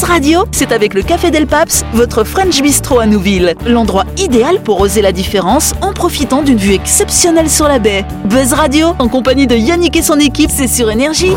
Buzz 0.00 0.08
Radio, 0.08 0.46
c'est 0.50 0.72
avec 0.72 0.94
le 0.94 1.02
Café 1.02 1.30
Del 1.30 1.46
Paps, 1.46 1.84
votre 1.92 2.24
French 2.24 2.62
Bistro 2.62 3.00
à 3.00 3.06
Nouville. 3.06 3.54
L'endroit 3.66 4.04
idéal 4.16 4.62
pour 4.62 4.80
oser 4.80 5.02
la 5.02 5.12
différence 5.12 5.74
en 5.82 5.92
profitant 5.92 6.40
d'une 6.40 6.56
vue 6.56 6.72
exceptionnelle 6.72 7.50
sur 7.50 7.68
la 7.68 7.78
baie. 7.78 8.06
Buzz 8.24 8.54
Radio, 8.54 8.94
en 8.98 9.08
compagnie 9.08 9.46
de 9.46 9.54
Yannick 9.56 9.96
et 9.96 10.02
son 10.02 10.18
équipe, 10.18 10.50
c'est 10.50 10.68
sur 10.68 10.90
Énergie. 10.90 11.34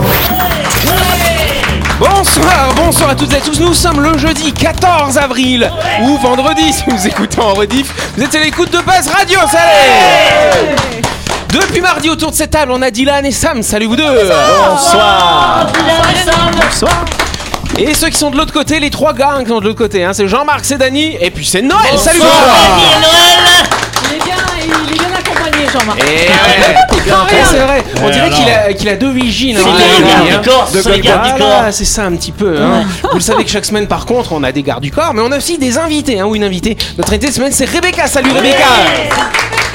Bonsoir, 2.00 2.74
bonsoir 2.78 3.10
à 3.10 3.16
toutes 3.16 3.34
et 3.34 3.36
à 3.36 3.42
tous. 3.42 3.60
Nous 3.60 3.74
sommes 3.74 4.00
le 4.00 4.18
jeudi 4.18 4.54
14 4.54 5.18
avril 5.18 5.70
ou 6.04 6.18
vendredi 6.20 6.72
si 6.74 6.84
vous 6.88 7.06
écoutez 7.06 7.42
en 7.42 7.54
rediff. 7.56 7.94
Vous 8.16 8.24
êtes 8.24 8.34
à 8.34 8.40
l'écoute 8.40 8.72
de 8.72 8.78
Buzz 8.78 9.10
Radio. 9.14 9.40
Salut 9.52 10.76
Depuis 11.50 11.82
mardi 11.82 12.10
autour 12.10 12.32
de 12.32 12.36
cette 12.36 12.52
table, 12.52 12.72
on 12.72 12.82
a 12.82 12.92
Dylan 12.92 13.26
et 13.26 13.32
Sam. 13.32 13.62
Salut 13.62 13.88
vous 13.88 13.98
deux. 13.98 14.30
Bonsoir. 14.70 15.68
Bonsoir. 16.56 17.06
Et 17.78 17.94
ceux 17.96 18.10
qui 18.10 18.18
sont 18.18 18.30
de 18.30 18.38
l'autre 18.38 18.54
côté, 18.54 18.80
les 18.80 18.90
trois 18.90 19.14
gars 19.14 19.32
hein, 19.36 19.44
qui 19.44 19.50
sont 19.50 19.60
de 19.60 19.66
l'autre 19.66 19.78
côté, 19.80 20.04
hein, 20.04 20.14
c'est 20.14 20.28
Jean-Marc, 20.28 20.64
c'est 20.64 20.78
Dany 20.78 21.18
et 21.20 21.32
puis 21.32 21.46
c'est 21.46 21.62
Noël. 21.62 21.98
Salut 21.98 22.20
vous 22.20 22.26
Il 24.10 24.16
est 24.16 24.24
bien, 24.24 24.36
il 24.64 24.92
est 24.94 25.00
bien 25.00 25.08
accompagné, 25.18 25.66
Jean-Marc. 25.72 26.00
Et 26.00 26.04
ouais, 26.04 26.76
Ouais, 27.14 27.44
c'est 27.50 27.58
vrai. 27.58 27.84
On 28.04 28.10
dirait 28.10 28.30
qu'il 28.30 28.50
a, 28.50 28.74
qu'il 28.74 28.90
a 28.90 28.96
deux 28.96 29.12
vigies. 29.12 29.56
C'est 29.58 29.64
hein, 29.64 29.74
hein. 29.74 30.40
du 30.40 30.50
corps. 31.40 31.68
c'est 31.72 31.86
ça 31.86 32.04
un 32.04 32.16
petit 32.16 32.32
peu. 32.32 32.62
hein. 32.62 32.84
Vous 33.10 33.16
le 33.18 33.22
savez 33.22 33.44
que 33.44 33.50
chaque 33.50 33.66
semaine, 33.66 33.88
par 33.88 34.06
contre, 34.06 34.34
on 34.34 34.44
a 34.44 34.52
des 34.52 34.62
gardes 34.64 34.84
du 34.84 34.92
corps, 34.92 35.14
mais 35.14 35.22
on 35.22 35.32
a 35.32 35.38
aussi 35.38 35.58
des 35.58 35.78
invités 35.78 36.20
hein, 36.20 36.26
ou 36.26 36.36
une 36.36 36.44
invitée. 36.44 36.78
Notre 36.98 37.10
invitée 37.12 37.28
de 37.30 37.34
semaine, 37.34 37.52
c'est 37.52 37.66
Rebecca. 37.70 38.08
Salut 38.08 38.32
Rebecca. 38.32 38.66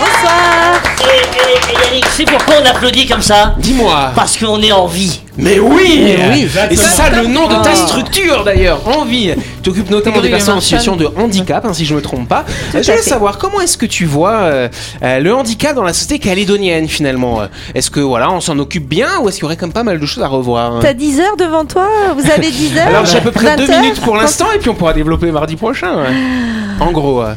Et, 0.01 1.97
et- 1.99 2.01
c'est 2.11 2.25
pourquoi 2.25 2.57
on 2.63 2.67
applaudit 2.69 3.07
comme 3.07 3.23
ça 3.23 3.55
Dis-moi. 3.59 4.11
Parce 4.15 4.37
qu'on 4.37 4.61
est 4.63 4.73
en 4.73 4.87
vie. 4.87 5.21
Mais 5.37 5.59
oui, 5.61 6.17
oui. 6.33 6.49
Et 6.71 6.77
c'est 6.77 6.85
ça 6.85 7.09
le 7.11 7.27
nom 7.29 7.47
de 7.47 7.55
ta 7.63 7.75
structure 7.75 8.43
d'ailleurs, 8.45 8.81
Envie. 8.99 9.33
Tu 9.37 9.63
t'occupes 9.63 9.91
notamment 9.91 10.21
des 10.21 10.29
personnes 10.31 10.57
en 10.57 10.61
situation 10.61 10.97
de 10.97 11.09
handicap, 11.17 11.65
hein, 11.65 11.73
si 11.73 11.85
je 11.87 11.95
me 11.95 12.03
trompe 12.03 12.29
pas. 12.29 12.45
Euh, 12.75 12.83
je 12.83 12.91
voulais 12.91 13.03
savoir 13.03 13.39
comment 13.39 13.61
est-ce 13.61 13.79
que 13.79 13.87
tu 13.87 14.05
vois 14.05 14.33
euh, 14.33 14.69
euh, 15.03 15.21
le 15.21 15.35
handicap 15.35 15.75
dans 15.77 15.85
la 15.85 15.93
société 15.93 16.19
calédonienne 16.19 16.89
finalement? 16.89 17.41
Est-ce 17.75 17.91
que 17.91 18.01
voilà, 18.01 18.31
on 18.33 18.41
s'en 18.41 18.59
occupe 18.59 18.89
bien 18.89 19.09
ou 19.23 19.29
est-ce 19.29 19.37
qu'il 19.37 19.45
y 19.45 19.47
aurait 19.47 19.57
quand 19.57 19.67
même 19.67 19.73
pas 19.73 19.85
mal 19.85 20.01
de 20.01 20.07
choses 20.07 20.23
à 20.25 20.29
revoir? 20.29 20.73
Hein 20.75 20.79
T'as 20.83 20.93
10 20.95 21.21
heures 21.21 21.37
devant 21.37 21.65
toi? 21.65 21.87
Vous 22.17 22.29
avez 22.31 22.51
10 22.51 22.77
heures? 22.79 22.87
Alors 22.89 23.07
j'ai 23.07 23.19
à 23.19 23.21
peu 23.21 23.31
près 23.31 23.47
20 23.47 23.57
deux 23.57 23.71
heures? 23.71 23.81
minutes 23.81 24.01
pour 24.01 24.17
l'instant 24.17 24.47
et 24.55 24.59
puis 24.59 24.69
on 24.71 24.75
pourra 24.75 24.93
développer 24.93 25.31
mardi 25.31 25.57
prochain. 25.57 25.95
ouais. 25.97 26.15
En 26.81 26.93
gros, 26.93 27.23
euh, 27.23 27.35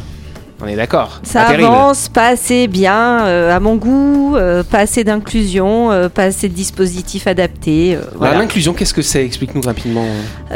on 0.64 0.68
est 0.68 0.76
d'accord. 0.76 1.20
Ça 1.24 1.42
Pas 1.44 1.48
terrible. 1.52 1.68
avance 1.68 2.10
pas 2.10 2.28
assez 2.28 2.68
bien 2.68 3.26
euh, 3.26 3.56
à 3.56 3.60
mon 3.60 3.76
goût, 3.76 4.36
euh, 4.36 4.64
pas 4.64 4.80
assez 4.80 5.04
d'inclusion, 5.04 5.92
euh, 5.92 6.10
pas 6.10 6.24
assez 6.24 6.50
de 6.50 6.54
dispositifs 6.54 7.28
adaptés. 7.28 7.98
voilà. 8.16 8.38
L'inclusion, 8.38 8.74
qu'est-ce 8.74 8.94
que 8.94 9.02
c'est? 9.02 9.26
Explique-nous 9.26 9.62
rapidement. 9.62 10.06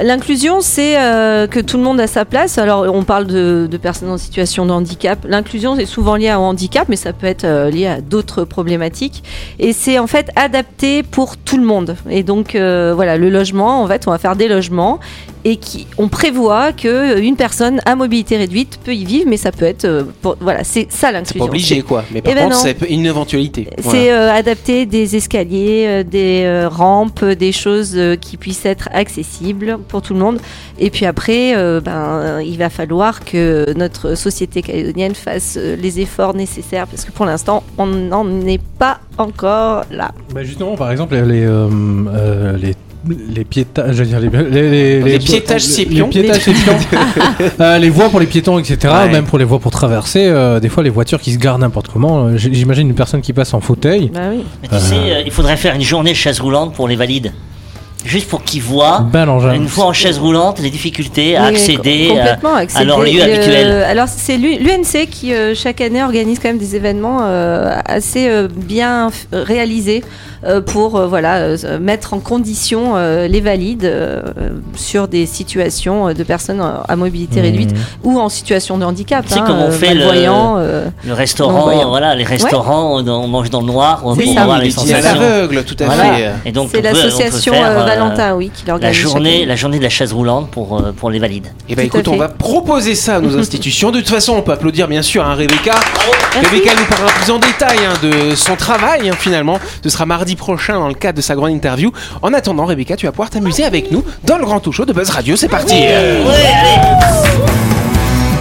L'inclusion, 0.02 0.62
c'est 0.62 0.94
que 1.50 1.60
tout 1.60 1.78
le 1.78 1.84
monde 1.84 2.00
a 2.00 2.08
sa 2.08 2.26
place. 2.26 2.58
Alors, 2.58 2.86
on 2.94 3.04
parle 3.04 3.26
de, 3.28 3.68
de 3.70 3.78
personnes 3.78 4.10
en 4.10 4.18
situation 4.18 4.66
de 4.66 4.72
handicap. 4.72 5.20
L'inclusion, 5.28 5.76
c'est 5.76 5.86
souvent 5.86 6.16
lié 6.16 6.34
au 6.34 6.40
handicap, 6.42 6.88
mais 6.90 6.96
ça 6.96 7.14
peut 7.14 7.28
être 7.28 7.70
lié 7.70 7.88
à 7.88 8.02
d'autres 8.02 8.44
problématiques. 8.44 9.24
Et 9.60 9.74
c'est 9.74 10.00
en 10.00 10.08
fait 10.08 10.30
adapté 10.36 11.04
pour 11.04 11.38
tout 11.38 11.58
le 11.58 11.66
monde. 11.66 11.96
Et 12.10 12.24
donc, 12.24 12.52
voilà, 12.56 13.18
le 13.18 13.30
logement, 13.30 13.82
en 13.82 13.88
fait, 13.88 14.08
on 14.08 14.12
va 14.12 14.18
faire 14.18 14.36
des 14.36 14.48
logements 14.48 15.00
et 15.48 15.58
qui, 15.58 15.86
on 16.00 16.08
prévoit 16.08 16.74
que 16.74 17.20
une 17.20 17.36
personne 17.36 17.80
à 17.86 17.96
mobilité 17.96 18.36
réduite 18.36 18.80
peut 18.84 18.96
y 18.96 19.06
vivre, 19.06 19.26
mais 19.30 19.38
ça 19.38 19.52
peut 19.52 19.66
être, 19.66 19.86
euh, 19.86 20.04
pour- 20.22 20.36
voilà, 20.42 20.64
c'est 20.64 20.88
ça 20.90 21.08
C'est 21.10 21.12
l'inclusion. 21.14 21.46
pas 21.46 21.52
obligé 21.52 21.82
quoi. 21.84 22.04
Mais 22.12 22.22
par 22.24 22.32
Eh 22.32 22.36
ben 22.36 22.44
contre, 22.46 22.56
c'est 22.58 22.78
une 22.90 23.06
éventualité. 23.06 23.68
C'est 23.78 23.82
Voilà. 23.84 24.34
euh, 24.34 24.40
adapter 24.40 24.88
des 24.88 25.16
escaliers, 25.16 25.86
euh, 25.88 26.04
des 26.04 26.42
euh, 26.46 26.68
rampes, 26.68 27.22
euh, 27.22 27.36
des 27.36 27.52
choses 27.52 27.94
euh, 27.96 28.16
qui 28.16 28.38
puissent 28.38 28.66
être 28.66 28.90
accessibles 28.92 29.78
pour 29.88 30.02
tout 30.02 30.14
le 30.16 30.20
monde. 30.20 30.40
Et 30.80 30.90
puis 30.90 31.06
après, 31.06 31.56
euh, 31.56 31.80
ben, 31.80 31.92
euh, 31.92 32.44
il 32.44 32.58
va 32.58 32.72
falloir 32.72 33.24
que 33.24 33.72
notre 33.78 34.16
société 34.16 34.64
calédonienne 34.64 35.14
fasse 35.14 35.58
euh, 35.62 35.76
les 35.76 36.00
efforts 36.00 36.34
nécessaires 36.34 36.88
parce 36.88 37.06
que 37.06 37.12
pour 37.12 37.26
l'instant, 37.28 37.62
on 37.78 37.86
n'en 37.86 38.28
est 38.48 38.62
pas 38.80 39.00
encore 39.20 39.84
là. 39.92 40.12
Bah 40.34 40.44
justement, 40.44 40.76
par 40.76 40.92
exemple, 40.92 41.16
les, 41.16 41.44
euh, 41.46 41.70
euh, 42.10 42.58
les, 42.58 42.74
les 43.34 43.44
piétages, 43.44 43.96
je 43.96 44.04
veux 44.04 44.10
dire, 44.10 44.20
les, 44.20 44.30
les, 44.30 45.02
Les 45.02 45.20
piétages 45.20 45.64
les- 45.66 45.70
sépions. 45.74 46.10
Les 46.14 46.22
piétages 46.22 46.42
sépions. 46.44 46.74
Euh, 47.60 47.78
les 47.78 47.90
voies 47.90 48.10
pour 48.10 48.20
les 48.20 48.26
piétons, 48.26 48.58
etc. 48.60 48.94
Ouais. 48.94 49.12
Même 49.12 49.26
pour 49.26 49.38
les 49.38 49.46
voies 49.46 49.60
pour 49.60 49.72
traverser. 49.72 50.26
euh, 50.28 50.60
des 50.60 50.70
fois, 50.70 50.84
les 50.84 50.90
voitures 50.90 51.20
qui 51.22 51.34
se 51.34 51.38
garent 51.38 51.60
n'importe 51.60 51.88
comment. 51.90 52.26
euh, 52.28 52.38
J'imagine 52.38 52.88
une 52.90 52.96
personne 52.96 53.22
qui 53.22 53.34
passe 53.34 53.54
en 53.54 53.60
fauteuil. 53.62 54.10
Bah 54.14 54.22
oui. 54.32 54.44
Mais 54.62 54.68
tu 54.68 54.76
sais, 54.84 54.96
euh, 54.96 55.22
il 55.26 55.32
faudrait 55.32 55.58
faire 55.58 55.76
une 55.76 55.82
journée 55.82 56.14
chaise 56.14 56.40
roulante 56.40 56.74
pour 56.74 56.88
les 56.88 56.96
valides. 56.96 57.32
Juste 58.06 58.30
pour 58.30 58.44
qu'ils 58.44 58.62
voient, 58.62 59.06
Ben 59.12 59.28
une 59.54 59.68
fois 59.68 59.86
en 59.86 59.94
chaise 59.94 60.20
roulante, 60.20 60.60
les 60.60 60.70
difficultés 60.70 61.36
à 61.36 61.46
accéder 61.46 62.14
à, 62.18 62.58
accéder. 62.58 62.82
à 62.82 62.84
leur 62.86 63.02
lieu 63.02 63.20
Euh, 63.20 63.24
habituel. 63.36 63.84
alors 63.84 64.08
c'est 64.08 64.38
l'UNC 64.38 65.08
qui 65.10 65.34
euh, 65.34 65.54
chaque 65.56 65.82
année 65.82 66.04
organise 66.04 66.38
quand 66.40 66.50
même 66.50 66.58
des 66.60 66.76
événements 66.76 67.20
euh, 67.24 67.76
assez 67.86 68.28
euh, 68.30 68.48
bien 68.56 69.10
réalisés 69.34 70.04
pour 70.68 70.96
euh, 70.98 71.08
voilà 71.08 71.38
euh, 71.38 71.80
mettre 71.80 72.14
en 72.14 72.20
condition 72.20 72.94
euh, 72.96 73.28
les 73.28 73.42
valides 73.42 73.86
euh, 73.86 74.22
sur 74.76 75.08
des 75.08 75.26
situations 75.26 76.10
euh, 76.10 76.14
de 76.14 76.22
personnes 76.24 76.62
à 76.88 76.96
mobilité 76.96 77.40
Mmh. 77.40 77.44
réduite 77.44 77.76
ou 78.04 78.20
en 78.20 78.30
situation 78.30 78.78
de 78.78 78.86
handicap. 78.86 79.26
Sais 79.28 79.40
hein, 79.40 79.44
comment 79.48 79.66
on 79.66 79.70
euh, 79.70 79.72
fait 79.72 79.96
le- 79.96 80.04
euh, 80.06 80.86
Le 81.04 81.14
restaurant, 81.14 81.88
voilà, 81.90 82.14
les 82.16 82.24
restaurants, 82.24 83.00
on- 83.00 83.08
on 83.08 83.28
mange 83.28 83.50
dans 83.50 83.62
le 83.62 83.66
noir, 83.66 84.02
on 84.06 84.14
C'est 84.16 84.26
voir 84.26 84.60
Oui, 84.60 84.66
les 84.66 84.72
sensations. 84.72 85.20
l'aveugle, 85.20 85.64
tout 85.64 85.76
à 85.80 85.86
Voilà. 85.86 86.04
fait. 86.14 86.32
Et 86.46 86.52
donc, 86.52 86.70
c'est 86.72 86.78
on 86.78 86.82
on 86.82 86.84
l'association 86.84 87.54
oui, 88.36 88.52
qui 88.54 88.66
La 88.66 88.74
l'organise. 88.74 88.98
journée, 88.98 89.46
la 89.46 89.56
journée 89.56 89.78
de 89.78 89.84
la 89.84 89.90
chaise 89.90 90.14
roulante 90.14 90.50
pour, 90.50 90.78
euh, 90.78 90.92
pour 90.92 91.10
les 91.10 91.20
valides. 91.20 91.48
Et 91.70 91.76
bah 91.76 91.84
Tout 91.84 91.98
à 91.98 92.00
écoute, 92.00 92.08
on 92.08 92.18
va 92.18 92.28
proposer 92.28 92.96
ça 92.96 93.16
à 93.16 93.20
nos 93.20 93.38
institutions. 93.40 93.92
De 93.92 94.00
toute 94.00 94.10
façon, 94.10 94.34
on 94.34 94.42
peut 94.42 94.52
applaudir 94.52 94.88
bien 94.88 95.02
sûr 95.02 95.26
hein, 95.26 95.36
Rebecca. 95.36 95.74
Merci. 96.36 96.50
Rebecca 96.52 96.72
nous 96.78 96.86
parlera 96.86 97.12
plus 97.14 97.32
en 97.32 97.40
détail 97.40 97.80
hein, 97.86 97.94
de 98.02 98.36
son 98.36 98.56
travail 98.56 99.10
hein, 99.10 99.16
finalement. 99.18 99.60
Ce 99.84 99.90
sera 99.90 100.06
mardi 100.06 100.36
prochain 100.36 100.80
dans 100.80 100.88
le 100.88 100.94
cadre 100.94 101.18
de 101.18 101.22
sa 101.22 101.36
grande 101.36 101.52
interview. 101.52 101.92
En 102.22 102.34
attendant, 102.34 102.66
Rebecca, 102.66 102.96
tu 102.96 103.06
vas 103.06 103.12
pouvoir 103.12 103.30
t'amuser 103.30 103.64
avec 103.64 103.92
nous 103.92 104.04
dans 104.24 104.38
le 104.38 104.46
grand 104.46 104.60
tout 104.60 104.72
show 104.72 104.86
de 104.86 104.94
Buzz 104.94 105.10
Radio. 105.10 105.36
C'est 105.36 105.50
parti. 105.50 105.76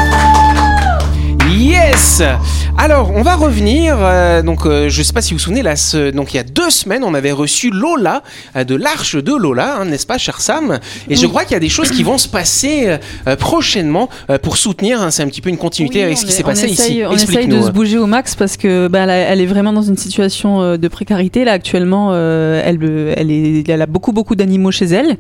Yes 1.99 2.68
Alors, 2.81 3.11
on 3.13 3.23
va 3.23 3.35
revenir. 3.35 3.97
euh, 3.99 4.41
donc, 4.41 4.65
euh, 4.65 4.89
je 4.89 5.03
sais 5.03 5.13
pas 5.13 5.21
si 5.21 5.33
vous 5.33 5.39
vous 5.39 5.43
souvenez, 5.43 5.63
là, 5.63 5.75
ce- 5.75 6.11
donc 6.13 6.33
il 6.33 6.37
y 6.37 6.41
a 6.41 6.45
deux 6.45 6.71
semaines, 6.71 7.03
on 7.03 7.13
avait 7.13 7.33
reçu 7.33 7.71
Lola 7.71 8.23
euh, 8.55 8.63
de 8.63 8.77
l'Arche 8.77 9.17
de 9.17 9.35
Lola, 9.35 9.79
hein, 9.81 9.85
n'est-ce 9.87 10.07
pas, 10.07 10.17
cher 10.17 10.41
Sam? 10.41 10.79
Et 11.11 11.17
je 11.17 11.27
crois 11.27 11.43
qu'il 11.43 11.53
y 11.55 11.57
a 11.57 11.61
des 11.61 11.69
choses 11.69 11.91
qui 11.91 12.05
vont 12.05 12.19
se 12.19 12.29
passer 12.29 12.85
euh, 12.87 12.99
euh, 13.27 13.35
prochainement 13.35 14.09
euh, 14.31 14.39
pour 14.39 14.57
soutenir. 14.57 15.03
hein, 15.03 15.11
c'est 15.11 15.25
un 15.25 15.27
petit 15.27 15.41
peu 15.41 15.51
une 15.51 15.57
continuité 15.59 15.99
Oui, 15.99 16.05
avec 16.05 16.19
ce 16.19 16.23
on 16.23 16.27
qui 16.29 16.33
est- 16.33 16.37
s'est 16.37 16.45
on 16.45 16.47
passé 16.47 16.65
essaye- 16.67 16.93
ici. 16.93 17.03
On 17.05 17.13
essaye 17.13 17.27
de 17.27 17.33
Explique-nous. 17.33 17.67
se 17.67 17.71
bouger 17.73 17.99
au 17.99 18.07
max 18.07 18.37
parce 18.37 18.57
que 18.57 18.87
bah, 18.87 19.01
elle, 19.01 19.11
a- 19.11 19.15
elle 19.17 19.41
est 19.41 19.47
vraiment 19.47 19.73
dans 19.73 19.83
une 19.83 19.97
situation 19.97 20.63
euh, 20.63 20.77
de 20.77 20.87
précarité. 20.87 21.45
Là, 21.45 21.53
actuellement, 21.55 22.11
euh, 22.13 22.63
elle, 22.65 22.79
euh, 22.83 23.13
elle, 23.17 23.33
est, 23.33 23.69
elle 23.69 23.83
a 23.83 23.87
beaucoup, 23.87 24.13
beaucoup 24.13 24.37
d'animaux 24.37 24.71
chez 24.71 24.87
elle. 24.87 25.17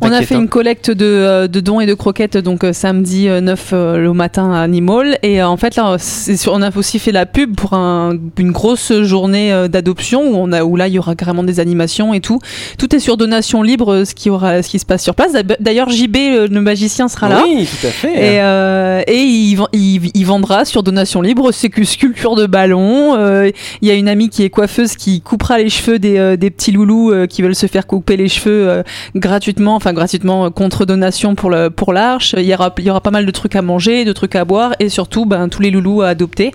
On 0.00 0.06
a 0.06 0.10
T'inquiète, 0.10 0.28
fait 0.28 0.34
hein. 0.36 0.40
une 0.42 0.48
collecte 0.48 0.90
de, 0.92 1.04
euh, 1.04 1.48
de 1.48 1.58
dons 1.58 1.80
et 1.80 1.86
de 1.86 1.94
croquettes 1.94 2.36
donc 2.36 2.62
euh, 2.62 2.72
samedi 2.72 3.28
euh, 3.28 3.40
9 3.40 3.70
euh, 3.72 3.96
le 3.98 4.12
matin 4.12 4.52
à 4.52 4.60
Animal. 4.60 5.18
Et 5.24 5.42
euh, 5.42 5.48
en 5.48 5.56
fait, 5.56 5.74
là, 5.74 5.96
c'est 5.98 6.36
sur- 6.36 6.52
on 6.52 6.62
a 6.62 6.70
aussi 6.76 6.91
fait 6.98 7.12
la 7.12 7.26
pub 7.26 7.54
pour 7.56 7.72
un- 7.74 8.16
une 8.38 8.52
grosse 8.52 8.92
journée 9.02 9.52
euh, 9.52 9.68
d'adoption 9.68 10.22
où, 10.22 10.34
on 10.36 10.52
a, 10.52 10.62
où 10.64 10.76
là, 10.76 10.88
il 10.88 10.94
y 10.94 10.98
aura 10.98 11.14
carrément 11.14 11.42
des 11.44 11.60
animations 11.60 12.14
et 12.14 12.20
tout. 12.20 12.38
Tout 12.78 12.94
est 12.94 12.98
sur 13.00 13.16
donation 13.16 13.62
libre, 13.62 13.92
euh, 13.92 14.04
ce 14.04 14.14
qui, 14.14 14.30
aura, 14.30 14.62
ce 14.62 14.68
qui 14.68 14.78
se 14.78 14.86
passe 14.86 15.02
sur 15.02 15.14
place. 15.14 15.32
D'ailleurs, 15.60 15.90
JB, 15.90 16.16
le, 16.16 16.46
le 16.46 16.60
magicien, 16.60 17.08
sera 17.08 17.28
là. 17.28 17.42
Oui, 17.46 17.66
tout 17.66 17.86
à 17.86 17.90
fait. 17.90 18.12
Et, 18.12 18.40
euh, 18.40 19.02
et 19.06 19.18
il, 19.22 19.58
il, 19.72 20.10
il 20.14 20.24
vendra 20.26 20.64
sur 20.64 20.82
donation 20.82 21.22
libre 21.22 21.52
ses 21.52 21.70
cu- 21.70 21.84
sculptures 21.84 22.36
de 22.36 22.46
ballons. 22.46 23.16
Euh, 23.16 23.50
Il 23.80 23.88
y 23.88 23.90
a 23.90 23.94
une 23.94 24.08
amie 24.08 24.28
qui 24.28 24.42
est 24.44 24.50
coiffeuse 24.50 24.96
qui 24.96 25.20
coupera 25.20 25.58
les 25.58 25.68
cheveux 25.68 25.98
des, 25.98 26.18
euh, 26.18 26.36
des 26.36 26.50
petits 26.50 26.72
loulous 26.72 27.10
euh, 27.12 27.26
qui 27.26 27.42
veulent 27.42 27.54
se 27.54 27.66
faire 27.66 27.86
couper 27.86 28.16
les 28.16 28.28
cheveux 28.28 28.68
euh, 28.68 28.82
gratuitement, 29.14 29.74
enfin 29.74 29.92
gratuitement 29.92 30.46
euh, 30.46 30.50
contre 30.50 30.84
donation 30.84 31.34
pour 31.34 31.50
le 31.50 31.70
pour 31.70 31.92
l'arche. 31.92 32.34
Il 32.38 32.44
y 32.44 32.54
aura 32.54 32.74
il 32.78 32.84
y 32.84 32.90
aura 32.90 33.00
pas 33.00 33.10
mal 33.10 33.26
de 33.26 33.30
trucs 33.30 33.56
à 33.56 33.62
manger, 33.62 34.04
de 34.04 34.12
trucs 34.12 34.34
à 34.36 34.44
boire 34.44 34.72
et 34.80 34.88
surtout 34.88 35.26
ben 35.26 35.48
tous 35.48 35.62
les 35.62 35.70
loulous 35.70 36.02
à 36.02 36.08
adopter 36.08 36.52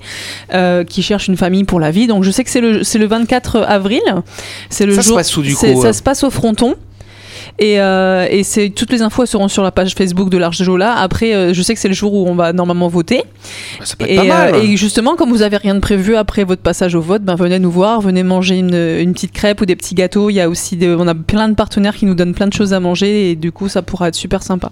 euh, 0.54 0.84
qui 0.84 1.02
cherchent 1.04 1.28
une 1.28 1.38
famille 1.38 1.64
pour 1.64 1.80
la 1.80 1.92
vie. 1.92 2.08
Donc 2.08 2.24
je 2.24 2.32
sais 2.32 2.44
que 2.44 2.50
c'est 2.50 2.62
le 2.62 2.82
le 2.98 3.06
24 3.08 3.58
avril. 3.68 4.02
C'est 4.70 4.86
le 4.86 4.94
Ça 4.96 5.02
se 5.04 5.08
jour. 5.10 5.18
passe 5.18 5.36
où, 5.38 5.42
du 5.42 5.54
coup, 5.56 5.66
Ça 5.82 5.88
euh 5.90 5.94
se 5.94 6.02
passe 6.04 6.24
au 6.24 6.30
fronton. 6.30 6.76
Et, 7.60 7.80
euh, 7.80 8.28
et 8.30 8.44
c'est 8.44 8.70
toutes 8.70 8.92
les 8.92 9.02
infos 9.02 9.26
seront 9.26 9.48
sur 9.48 9.64
la 9.64 9.72
page 9.72 9.96
Facebook 9.96 10.30
de 10.30 10.38
l'Arche 10.38 10.60
de 10.60 10.66
Lola. 10.66 10.94
Après, 10.96 11.34
euh, 11.34 11.54
je 11.54 11.62
sais 11.64 11.74
que 11.74 11.80
c'est 11.80 11.88
le 11.88 11.94
jour 11.96 12.14
où 12.14 12.28
on 12.28 12.36
va 12.36 12.54
normalement 12.54 12.88
voter. 12.88 13.24
Bah, 13.80 13.86
ça 13.86 13.96
peut 13.96 14.06
être 14.06 14.12
Et, 14.12 14.16
pas 14.18 14.24
mal. 14.26 14.56
euh, 14.56 14.62
et 14.62 14.78
justement, 14.78 15.16
comme 15.16 15.30
vous 15.30 15.42
avez 15.42 15.58
rien 15.58 15.74
de 15.74 15.80
prévu 15.80 16.16
après 16.16 16.44
votre 16.44 16.62
passage 16.62 16.94
au 16.94 17.02
vote, 17.02 17.24
ben 17.24 17.36
venez 17.36 17.58
nous 17.58 17.72
voir, 17.72 18.02
venez 18.02 18.22
manger 18.24 18.58
une, 18.58 18.76
une 18.76 19.14
petite 19.14 19.32
crêpe 19.32 19.62
ou 19.62 19.66
des 19.66 19.76
petits 19.76 19.96
gâteaux. 19.96 20.30
Il 20.30 20.34
y 20.34 20.42
a 20.42 20.50
aussi, 20.50 20.76
des- 20.76 20.90
on 20.94 21.08
a 21.08 21.16
plein 21.16 21.50
de 21.50 21.56
partenaires 21.56 21.96
qui 21.96 22.06
nous 22.06 22.14
donnent 22.16 22.34
plein 22.36 22.48
de 22.48 22.54
choses 22.54 22.74
à 22.74 22.80
manger 22.80 23.32
et 23.32 23.36
du 23.36 23.52
coup, 23.52 23.70
ça 23.70 23.82
pourra 23.82 24.10
être 24.10 24.16
super 24.16 24.44
sympa. 24.44 24.70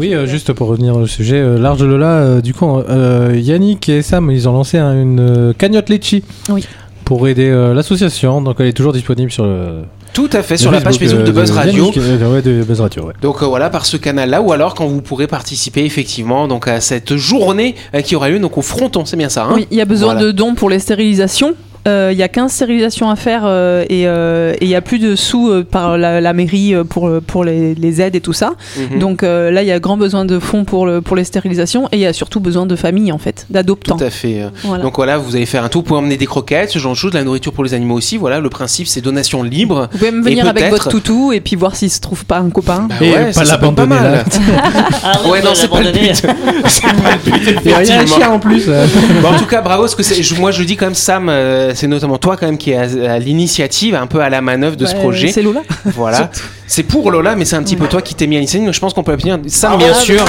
Oui, 0.00 0.12
euh, 0.14 0.26
juste 0.26 0.52
pour 0.52 0.66
revenir 0.68 0.96
au 0.96 1.06
sujet, 1.06 1.36
euh, 1.38 1.58
Large 1.58 1.82
Lola, 1.84 2.06
euh, 2.06 2.40
du 2.40 2.52
coup, 2.52 2.66
euh, 2.78 3.32
Yannick 3.34 3.88
et 3.88 4.02
Sam, 4.02 4.30
ils 4.30 4.48
ont 4.48 4.52
lancé 4.52 4.76
un- 4.78 5.00
une 5.00 5.20
euh, 5.20 5.52
cagnotte 5.52 5.88
litchi. 5.88 6.22
Oui. 6.48 6.64
pour 7.04 7.28
aider 7.28 7.50
euh, 7.50 7.74
l'association. 7.74 8.40
Donc 8.40 8.56
elle 8.60 8.66
est 8.68 8.72
toujours 8.72 8.94
disponible 8.94 9.30
sur 9.30 9.44
le 9.44 9.82
Tout 10.14 10.30
à 10.32 10.42
fait, 10.42 10.56
sur 10.56 10.70
la 10.72 10.80
page 10.80 10.96
Facebook 10.96 11.22
de 11.24 11.32
Buzz 11.32 11.50
Radio. 11.50 11.90
ouais, 11.92 12.40
de 12.40 12.62
Buzz 12.62 12.80
Radio. 12.80 13.04
ouais. 13.04 13.12
Donc 13.20 13.42
euh, 13.42 13.46
voilà, 13.46 13.68
par 13.68 13.84
ce 13.84 13.98
canal-là, 13.98 14.40
ou 14.40 14.52
alors 14.52 14.74
quand 14.74 14.86
vous 14.86 15.02
pourrez 15.02 15.26
participer 15.26 15.84
effectivement 15.84 16.48
donc 16.48 16.66
à 16.66 16.80
cette 16.80 17.14
journée 17.16 17.74
euh, 17.94 18.00
qui 18.00 18.16
aura 18.16 18.30
lieu 18.30 18.38
donc 18.38 18.56
au 18.56 18.62
fronton, 18.62 19.04
c'est 19.04 19.18
bien 19.18 19.28
ça. 19.28 19.44
Hein? 19.44 19.52
Oui, 19.54 19.66
il 19.70 19.76
y 19.76 19.82
a 19.82 19.84
besoin 19.84 20.14
Voilà. 20.14 20.26
de 20.28 20.32
dons 20.32 20.54
pour 20.54 20.70
les 20.70 20.78
stérilisations. 20.78 21.52
Euh, 21.86 22.10
Il 22.12 22.18
y 22.18 22.22
a 22.22 22.28
15 22.28 22.50
stérilisations 22.52 23.10
à 23.10 23.16
faire 23.16 23.42
euh, 23.44 23.84
et 23.90 24.06
euh, 24.08 24.54
il 24.62 24.68
y 24.68 24.74
a 24.74 24.80
plus 24.80 24.98
de 24.98 25.16
sous 25.16 25.50
euh, 25.50 25.64
par 25.68 25.98
la, 25.98 26.20
la 26.20 26.32
mairie 26.32 26.74
euh, 26.74 26.82
pour, 26.84 27.10
pour 27.26 27.44
les, 27.44 27.74
les 27.74 28.00
aides 28.00 28.14
et 28.16 28.20
tout 28.20 28.32
ça. 28.32 28.54
Mhm. 28.78 28.98
Donc 28.98 29.22
euh, 29.22 29.50
là, 29.50 29.62
il 29.62 29.68
y 29.68 29.72
a 29.72 29.78
grand 29.80 29.96
besoin 29.96 30.24
de 30.24 30.38
fonds 30.38 30.64
pour, 30.64 30.86
le, 30.86 31.00
pour 31.02 31.14
les 31.16 31.24
stérilisations 31.24 31.88
et 31.92 31.96
il 31.96 32.00
y 32.00 32.06
a 32.06 32.12
surtout 32.12 32.40
besoin 32.40 32.64
de 32.66 32.74
familles 32.76 33.12
en 33.12 33.18
fait, 33.18 33.46
d'adoptants. 33.50 33.96
Tout 33.98 34.04
à 34.04 34.10
fait. 34.10 34.40
euh, 34.42 34.48
Voilà. 34.62 34.82
Donc 34.82 34.96
voilà, 34.96 35.18
vous 35.18 35.36
allez 35.36 35.44
faire 35.46 35.62
un 35.64 35.68
tour, 35.68 35.82
vous 35.82 35.88
pouvez 35.88 35.98
emmener 36.00 36.16
des 36.16 36.26
croquettes, 36.26 36.70
ce 36.70 36.78
genre 36.78 36.92
de 36.92 36.96
choses, 36.96 37.12
de 37.12 37.18
la 37.18 37.24
nourriture 37.24 37.52
pour 37.52 37.64
les 37.64 37.74
animaux 37.74 37.96
aussi. 37.96 38.16
Voilà, 38.16 38.40
le 38.40 38.48
principe 38.48 38.86
c'est 38.86 39.00
donation 39.02 39.42
libre. 39.42 39.88
Vous 39.92 39.98
pouvez 39.98 40.10
même 40.10 40.22
venir 40.24 40.48
avec 40.48 40.70
votre 40.70 40.88
toutou 40.88 41.32
et 41.32 41.40
puis 41.40 41.56
voir 41.56 41.76
s'il 41.76 41.90
se 41.90 42.00
trouve 42.00 42.24
pas 42.24 42.38
un 42.38 42.48
copain. 42.50 42.86
Bah 42.88 42.94
Et 43.02 43.12
ouais, 43.12 43.32
pas 43.32 43.44
l'abandonner, 43.44 43.88
mal. 43.94 44.12
là. 44.12 44.24
Ah 45.04 45.20
oui, 45.24 45.30
Ouais, 45.32 45.42
non, 45.42 45.50
c'est 45.54 45.68
pas 45.68 45.82
le 45.82 45.90
but. 45.92 46.14
c'est 46.66 46.82
pas 46.82 46.92
le 46.92 47.30
but, 47.30 47.58
Il 47.64 47.70
y 47.70 47.74
a 47.74 48.00
un 48.00 48.06
chien 48.06 48.30
en 48.30 48.38
plus. 48.38 48.64
euh. 48.68 48.86
Bon, 49.20 49.28
en 49.28 49.36
tout 49.38 49.46
cas, 49.46 49.60
bravo, 49.60 49.82
parce 49.82 49.94
que 49.94 50.40
moi 50.40 50.50
je 50.50 50.62
dis 50.62 50.76
quand 50.76 50.86
même, 50.86 50.94
Sam, 50.94 51.28
euh, 51.28 51.73
c'est 51.74 51.86
notamment 51.88 52.18
toi 52.18 52.36
quand 52.36 52.46
même 52.46 52.58
qui 52.58 52.70
est 52.72 52.76
à, 52.76 53.12
à 53.14 53.18
l'initiative, 53.18 53.94
un 53.94 54.06
peu 54.06 54.20
à 54.20 54.28
la 54.30 54.40
manœuvre 54.40 54.76
de 54.76 54.86
ce 54.86 54.94
Ouais, 54.94 55.00
projet. 55.00 55.28
C'est 55.28 55.42
Lola. 55.42 55.62
Voilà. 55.84 56.30
C'est 56.66 56.82
pour 56.84 57.10
Lola, 57.10 57.36
mais 57.36 57.44
c'est 57.44 57.56
un 57.56 57.62
petit 57.62 57.76
peu 57.76 57.86
toi 57.88 58.00
qui 58.00 58.14
t'es 58.14 58.26
mis 58.26 58.36
à 58.36 58.38
l'initiative. 58.38 58.64
Donc 58.66 58.74
je 58.74 58.80
pense 58.80 58.94
qu'on 58.94 59.02
peut 59.02 59.12
appeler 59.12 59.32
Sam, 59.48 59.72
Bravo. 59.72 59.84
bien 59.84 59.94
sûr. 59.94 60.24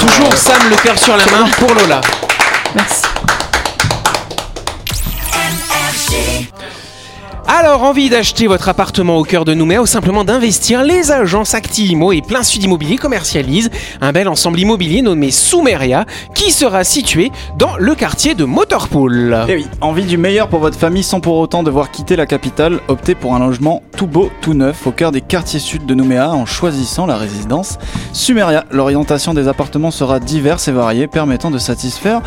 Toujours 0.00 0.34
Sam, 0.34 0.56
le 0.68 0.76
cœur 0.82 0.98
sur 0.98 1.16
la 1.16 1.24
main 1.26 1.46
pour 1.58 1.72
Lola. 1.74 2.00
Merci. 2.74 3.02
Alors, 7.50 7.82
envie 7.82 8.10
d'acheter 8.10 8.46
votre 8.46 8.68
appartement 8.68 9.16
au 9.16 9.24
cœur 9.24 9.46
de 9.46 9.54
Nouméa 9.54 9.80
ou 9.80 9.86
simplement 9.86 10.22
d'investir, 10.22 10.82
les 10.82 11.12
agences 11.12 11.54
Acti-Imo 11.54 12.12
et 12.12 12.20
Plein 12.20 12.42
Sud 12.42 12.62
Immobilier 12.62 12.98
commercialisent 12.98 13.70
un 14.02 14.12
bel 14.12 14.28
ensemble 14.28 14.60
immobilier 14.60 15.00
nommé 15.00 15.30
Soumeria 15.30 16.04
qui 16.34 16.50
sera 16.52 16.84
situé 16.84 17.32
dans 17.56 17.78
le 17.78 17.94
quartier 17.94 18.34
de 18.34 18.44
Motorpool. 18.44 19.46
Et 19.48 19.52
Eh 19.52 19.56
oui, 19.56 19.66
envie 19.80 20.04
du 20.04 20.18
meilleur 20.18 20.48
pour 20.48 20.60
votre 20.60 20.78
famille 20.78 21.02
sans 21.02 21.20
pour 21.20 21.38
autant 21.38 21.62
devoir 21.62 21.90
quitter 21.90 22.16
la 22.16 22.26
capitale, 22.26 22.80
optez 22.86 23.14
pour 23.14 23.34
un 23.34 23.38
logement 23.38 23.82
tout 23.96 24.06
beau, 24.06 24.30
tout 24.42 24.52
neuf 24.52 24.86
au 24.86 24.90
cœur 24.92 25.10
des 25.10 25.22
quartiers 25.22 25.58
sud 25.58 25.86
de 25.86 25.94
Nouméa 25.94 26.28
en 26.28 26.44
choisissant 26.44 27.06
la 27.06 27.16
résidence 27.16 27.78
Sumeria. 28.12 28.66
L'orientation 28.70 29.32
des 29.32 29.48
appartements 29.48 29.90
sera 29.90 30.20
diverse 30.20 30.68
et 30.68 30.72
variée, 30.72 31.06
permettant 31.06 31.50
de 31.50 31.58
satisfaire 31.58 32.20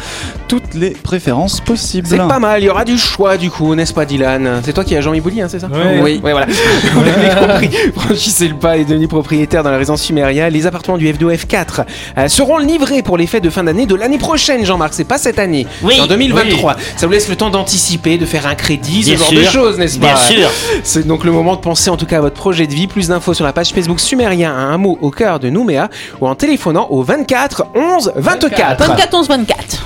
toutes 0.71 0.81
les 0.81 0.91
préférences 0.91 1.59
possibles. 1.59 2.07
C'est 2.07 2.17
pas 2.17 2.39
mal, 2.39 2.61
il 2.61 2.65
y 2.65 2.69
aura 2.69 2.85
du 2.85 2.97
choix 2.97 3.37
du 3.37 3.49
coup, 3.49 3.75
n'est-ce 3.75 3.93
pas 3.93 4.05
Dylan? 4.05 4.61
C'est 4.63 4.73
toi 4.73 4.83
qui 4.83 4.95
as 4.95 5.01
Jean 5.01 5.13
Ibouli, 5.13 5.41
hein, 5.41 5.47
c'est 5.49 5.59
ça? 5.59 5.67
Ouais. 5.67 5.99
Oui, 6.01 6.21
ouais, 6.23 6.31
voilà. 6.31 6.47
Vous 6.93 7.03
l'avez 7.03 7.29
compris, 7.47 7.69
franchissez 7.95 8.47
le 8.47 8.55
pas 8.55 8.77
et 8.77 8.85
devenez 8.85 9.07
propriétaire 9.07 9.63
dans 9.63 9.71
la 9.71 9.77
résidence 9.77 10.01
Sumeria. 10.01 10.49
Les 10.49 10.65
appartements 10.67 10.97
du 10.97 11.07
F2 11.11 11.35
F4 11.35 11.85
euh, 12.17 12.27
seront 12.27 12.57
livrés 12.57 13.01
pour 13.01 13.17
les 13.17 13.27
fêtes 13.27 13.43
de 13.43 13.49
fin 13.49 13.63
d'année 13.63 13.85
de 13.85 13.95
l'année 13.95 14.17
prochaine, 14.17 14.65
Jean-Marc. 14.65 14.93
C'est 14.93 15.03
pas 15.03 15.17
cette 15.17 15.39
année, 15.39 15.67
Oui, 15.83 15.99
en 15.99 16.07
2023. 16.07 16.75
Ça 16.95 17.05
vous 17.07 17.13
laisse 17.13 17.29
le 17.29 17.35
temps 17.35 17.49
d'anticiper, 17.49 18.17
de 18.17 18.25
faire 18.25 18.47
un 18.47 18.55
crédit, 18.55 19.03
ce 19.03 19.09
Bien 19.09 19.17
genre 19.17 19.27
sûr. 19.27 19.39
de 19.39 19.45
choses, 19.45 19.77
n'est-ce 19.77 19.99
pas? 19.99 20.07
Bien 20.07 20.15
sûr. 20.15 20.49
C'est 20.83 21.05
donc 21.05 21.23
le 21.23 21.31
moment 21.31 21.55
de 21.55 21.61
penser 21.61 21.89
en 21.89 21.97
tout 21.97 22.05
cas 22.05 22.17
à 22.17 22.21
votre 22.21 22.35
projet 22.35 22.67
de 22.67 22.73
vie. 22.73 22.87
Plus 22.87 23.07
d'infos 23.09 23.33
sur 23.33 23.45
la 23.45 23.53
page 23.53 23.69
Facebook 23.69 23.99
Sumérien 23.99 24.51
à 24.51 24.59
un 24.59 24.77
mot 24.77 24.97
au 25.01 25.11
cœur 25.11 25.39
de 25.39 25.49
Nouméa 25.49 25.89
ou 26.19 26.27
en 26.27 26.35
téléphonant 26.35 26.87
au 26.89 27.03
24 27.03 27.65
11 27.75 28.13
24. 28.15 28.87
24 28.87 29.13
11 29.13 29.27
24. 29.29 29.85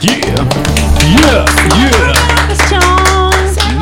Yeah, 0.00 0.34
yeah, 1.02 1.46
yeah. 1.78 3.23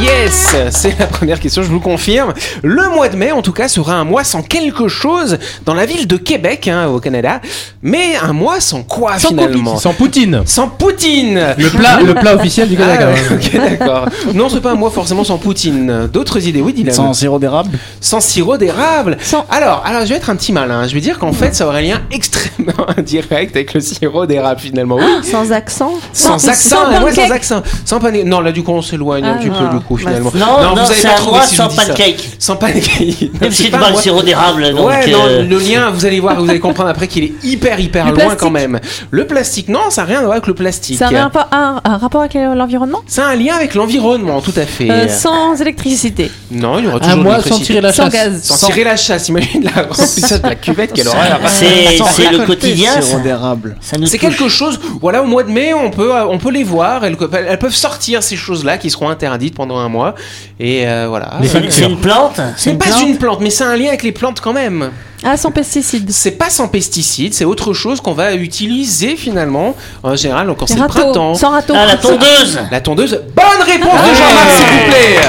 Yes, 0.02 0.56
c'est 0.70 0.99
la 0.99 1.06
première 1.06 1.38
question, 1.38 1.62
je 1.62 1.69
vous 1.69 1.75
le 1.75 1.81
confirme. 1.81 2.32
Le 2.64 2.88
mois 2.90 3.08
de 3.08 3.16
mai, 3.16 3.31
en 3.31 3.40
tout 3.40 3.52
cas, 3.52 3.69
sera 3.69 3.94
un 3.94 4.04
mois 4.04 4.25
sans 4.25 4.43
quelque 4.43 4.88
chose 4.88 5.38
dans 5.64 5.75
la 5.75 5.87
ville 5.87 6.08
de 6.08 6.16
Québec, 6.16 6.66
hein, 6.66 6.88
au 6.88 6.99
Canada. 6.99 7.40
Mais 7.82 8.16
un 8.20 8.32
mois 8.32 8.60
sans 8.60 8.82
quoi 8.82 9.19
Sans 9.20 9.28
finalement? 9.28 9.76
Sans 9.78 9.93
Poutine. 9.93 10.43
Sans 10.44 10.66
Poutine 10.69 11.54
Le 11.56 11.69
plat, 11.70 12.00
le 12.00 12.14
plat 12.14 12.34
officiel 12.34 12.69
du 12.69 12.76
Ah, 12.81 12.96
Canada. 12.96 13.10
ouais, 13.12 13.37
ok, 13.37 13.78
d'accord. 13.78 14.06
Non, 14.34 14.49
c'est 14.49 14.60
pas 14.60 14.72
un 14.72 14.76
mois 14.76 14.90
forcément 14.90 15.22
sans 15.22 15.38
Poutine. 15.38 16.08
D'autres 16.12 16.48
idées, 16.48 16.60
oui, 16.62 16.72
Dylan. 16.72 16.93
Sans 16.94 17.12
sirop 17.14 17.38
d'érable 17.38 17.78
Sans 18.00 18.20
sirop 18.20 18.56
d'érable. 18.56 19.19
Sans- 19.22 19.46
Alors, 19.50 19.82
alors, 19.87 20.02
je 20.05 20.08
vais 20.10 20.16
être 20.16 20.31
un 20.31 20.37
petit 20.37 20.52
malin. 20.52 20.88
Je 20.88 20.94
vais 20.94 21.00
dire 21.00 21.19
qu'en 21.20 21.32
fait, 21.32 21.55
ça 21.55 21.66
aurait 21.69 21.78
un 21.78 21.82
lien 21.94 22.00
extrêmement 22.10 22.72
indirect 22.96 23.55
avec 23.55 23.72
le 23.75 23.81
sirop 23.81 24.26
d'érable 24.26 24.60
finalement. 24.60 24.96
Oui. 24.96 25.05
Sans 25.31 25.52
accent 25.52 25.93
Sans, 26.12 26.48
accent, 26.48 26.76
sans 26.76 27.05
ouais, 27.05 27.14
sans 27.14 27.31
accent. 27.31 27.62
Sans. 27.84 28.00
Non, 28.25 28.40
là, 28.40 28.50
du 28.50 28.64
coup, 28.64 28.72
on 28.72 28.82
s'éloigne 28.82 29.25
un 29.25 29.34
Ah, 29.34 29.38
petit 29.38 29.48
peu, 29.48 29.69
du 29.76 29.81
coup, 29.84 29.92
Bah, 29.94 30.00
finalement. 30.00 30.31
Non, 30.35 30.62
non, 30.62 30.73
vous 30.75 30.79
avez 30.81 30.94
c'est 30.94 31.09
pas 31.09 31.15
un 31.15 31.17
trouvé 31.17 31.37
mois 31.39 31.47
si 31.47 31.56
sans 31.56 31.71
ça. 31.71 31.87
pancake. 31.87 32.29
Sans 32.39 32.56
pancake. 32.56 33.21
Non, 33.21 33.29
Même 33.41 33.50
c'est 33.50 33.50
si 33.53 33.65
tu 33.65 33.71
pas 33.71 33.87
un 33.87 33.91
le 33.91 33.97
sirop 33.97 34.23
d'érable, 34.23 34.62
ouais, 34.62 34.73
non, 34.73 34.89
euh, 35.27 35.43
le 35.43 35.59
lien, 35.59 35.91
vous 35.91 36.05
allez 36.06 36.21
voir, 36.21 36.41
vous 36.41 36.49
allez 36.50 36.61
comprendre 36.61 36.89
après 36.91 37.09
qu'il 37.09 37.25
est 37.25 37.33
hyper, 37.44 37.79
hyper 37.81 38.05
Le 38.06 38.11
loin 38.11 38.19
plastique. 38.21 38.41
quand 38.41 38.50
même. 38.50 38.81
Le 39.11 39.27
plastique, 39.27 39.69
non, 39.69 39.91
ça 39.91 40.03
n'a 40.03 40.09
rien 40.09 40.19
à 40.19 40.23
voir 40.23 40.33
avec 40.33 40.47
le 40.47 40.55
plastique. 40.55 40.97
C'est 40.99 41.05
un, 41.05 41.23
rapport- 41.25 41.49
un- 41.53 41.81
un 41.85 41.97
rapport 41.99 42.21
avec 42.23 42.35
l'environnement 42.35 43.00
C'est 43.06 43.23
un 43.23 43.35
lien 43.35 43.55
avec 43.55 43.75
l'environnement, 43.75 44.41
tout 44.41 44.53
à 44.56 44.67
fait. 44.67 44.91
Euh, 44.91 45.09
Sans 45.09 45.61
électricité. 45.61 46.31
Non, 46.50 46.79
il 46.79 46.85
y 46.85 46.89
aura 46.89 46.97
Un 46.97 47.00
toujours 47.00 47.17
de 47.19 47.23
mois 47.23 47.43
sans 47.43 47.59
tirer 47.61 47.81
la 47.81 47.93
Sans 47.93 48.05
chasse. 48.05 48.12
gaz. 48.12 48.43
Sans 48.43 48.67
tirer 48.67 48.85
la 48.85 48.97
chasse, 48.97 49.29
imagine 49.29 49.65
la 49.65 49.83
remplissage 49.89 50.43
de 50.43 50.49
la 50.49 50.55
cuvette, 50.55 50.93
quelle 50.93 51.09
horreur. 51.09 51.41
C'est 51.49 51.97
Sans 51.99 52.06
c'est 52.06 52.31
le 52.31 52.39
quotidien. 52.44 52.93
sirop 53.00 53.19
ça. 53.19 53.23
d'érable. 53.23 53.77
Ça 53.81 53.99
nous 53.99 54.06
C'est 54.06 54.19
quelque 54.19 54.49
chose, 54.49 54.79
voilà, 55.00 55.23
au 55.23 55.27
mois 55.27 55.43
de 55.43 55.50
mai, 55.50 55.73
on 55.75 55.91
peut, 55.91 56.12
on 56.29 56.39
peut 56.39 56.50
les 56.50 56.65
voir, 56.65 57.05
elles, 57.05 57.17
elles 57.49 57.59
peuvent 57.59 57.75
sortir 57.75 58.23
ces 58.23 58.37
choses-là 58.37 58.79
qui 58.79 58.91
seront 58.91 59.09
interdites 59.09 59.55
pendant 59.55 59.71
un 59.78 59.88
mois. 59.88 60.14
Et 60.60 60.86
euh, 60.86 61.06
voilà. 61.08 61.38
C'est 61.70 61.84
une 61.86 61.98
plante 61.98 62.40
C'est 62.56 62.74
pas 62.74 62.86
plante 62.86 63.02
une 63.02 63.19
plante, 63.19 63.40
mais 63.40 63.50
c'est 63.50 63.64
un 63.64 63.76
lien 63.76 63.88
avec 63.88 64.02
les 64.02 64.12
plantes 64.12 64.40
quand 64.40 64.52
même. 64.52 64.90
Ah, 65.24 65.36
sans 65.36 65.52
pesticides. 65.52 66.10
C'est 66.10 66.32
pas 66.32 66.50
sans 66.50 66.66
pesticides, 66.69 67.32
c'est 67.32 67.44
autre 67.44 67.72
chose 67.74 68.00
qu'on 68.00 68.12
va 68.12 68.34
utiliser 68.34 69.16
finalement, 69.16 69.76
en 70.02 70.16
général, 70.16 70.52
quand 70.58 70.66
c'est 70.66 70.78
le 70.78 70.86
printemps. 70.86 71.34
Sans 71.34 71.50
râteau. 71.50 71.74
Ah, 71.76 71.86
la 71.86 71.96
tondeuse 71.96 72.58
La 72.70 72.80
tondeuse. 72.80 73.20
Bonne 73.36 73.64
réponse 73.64 74.00
de 74.00 74.14
Jean-Marc, 74.14 74.50
s'il 74.56 74.66
vous 74.66 74.90
plaît. 74.90 75.20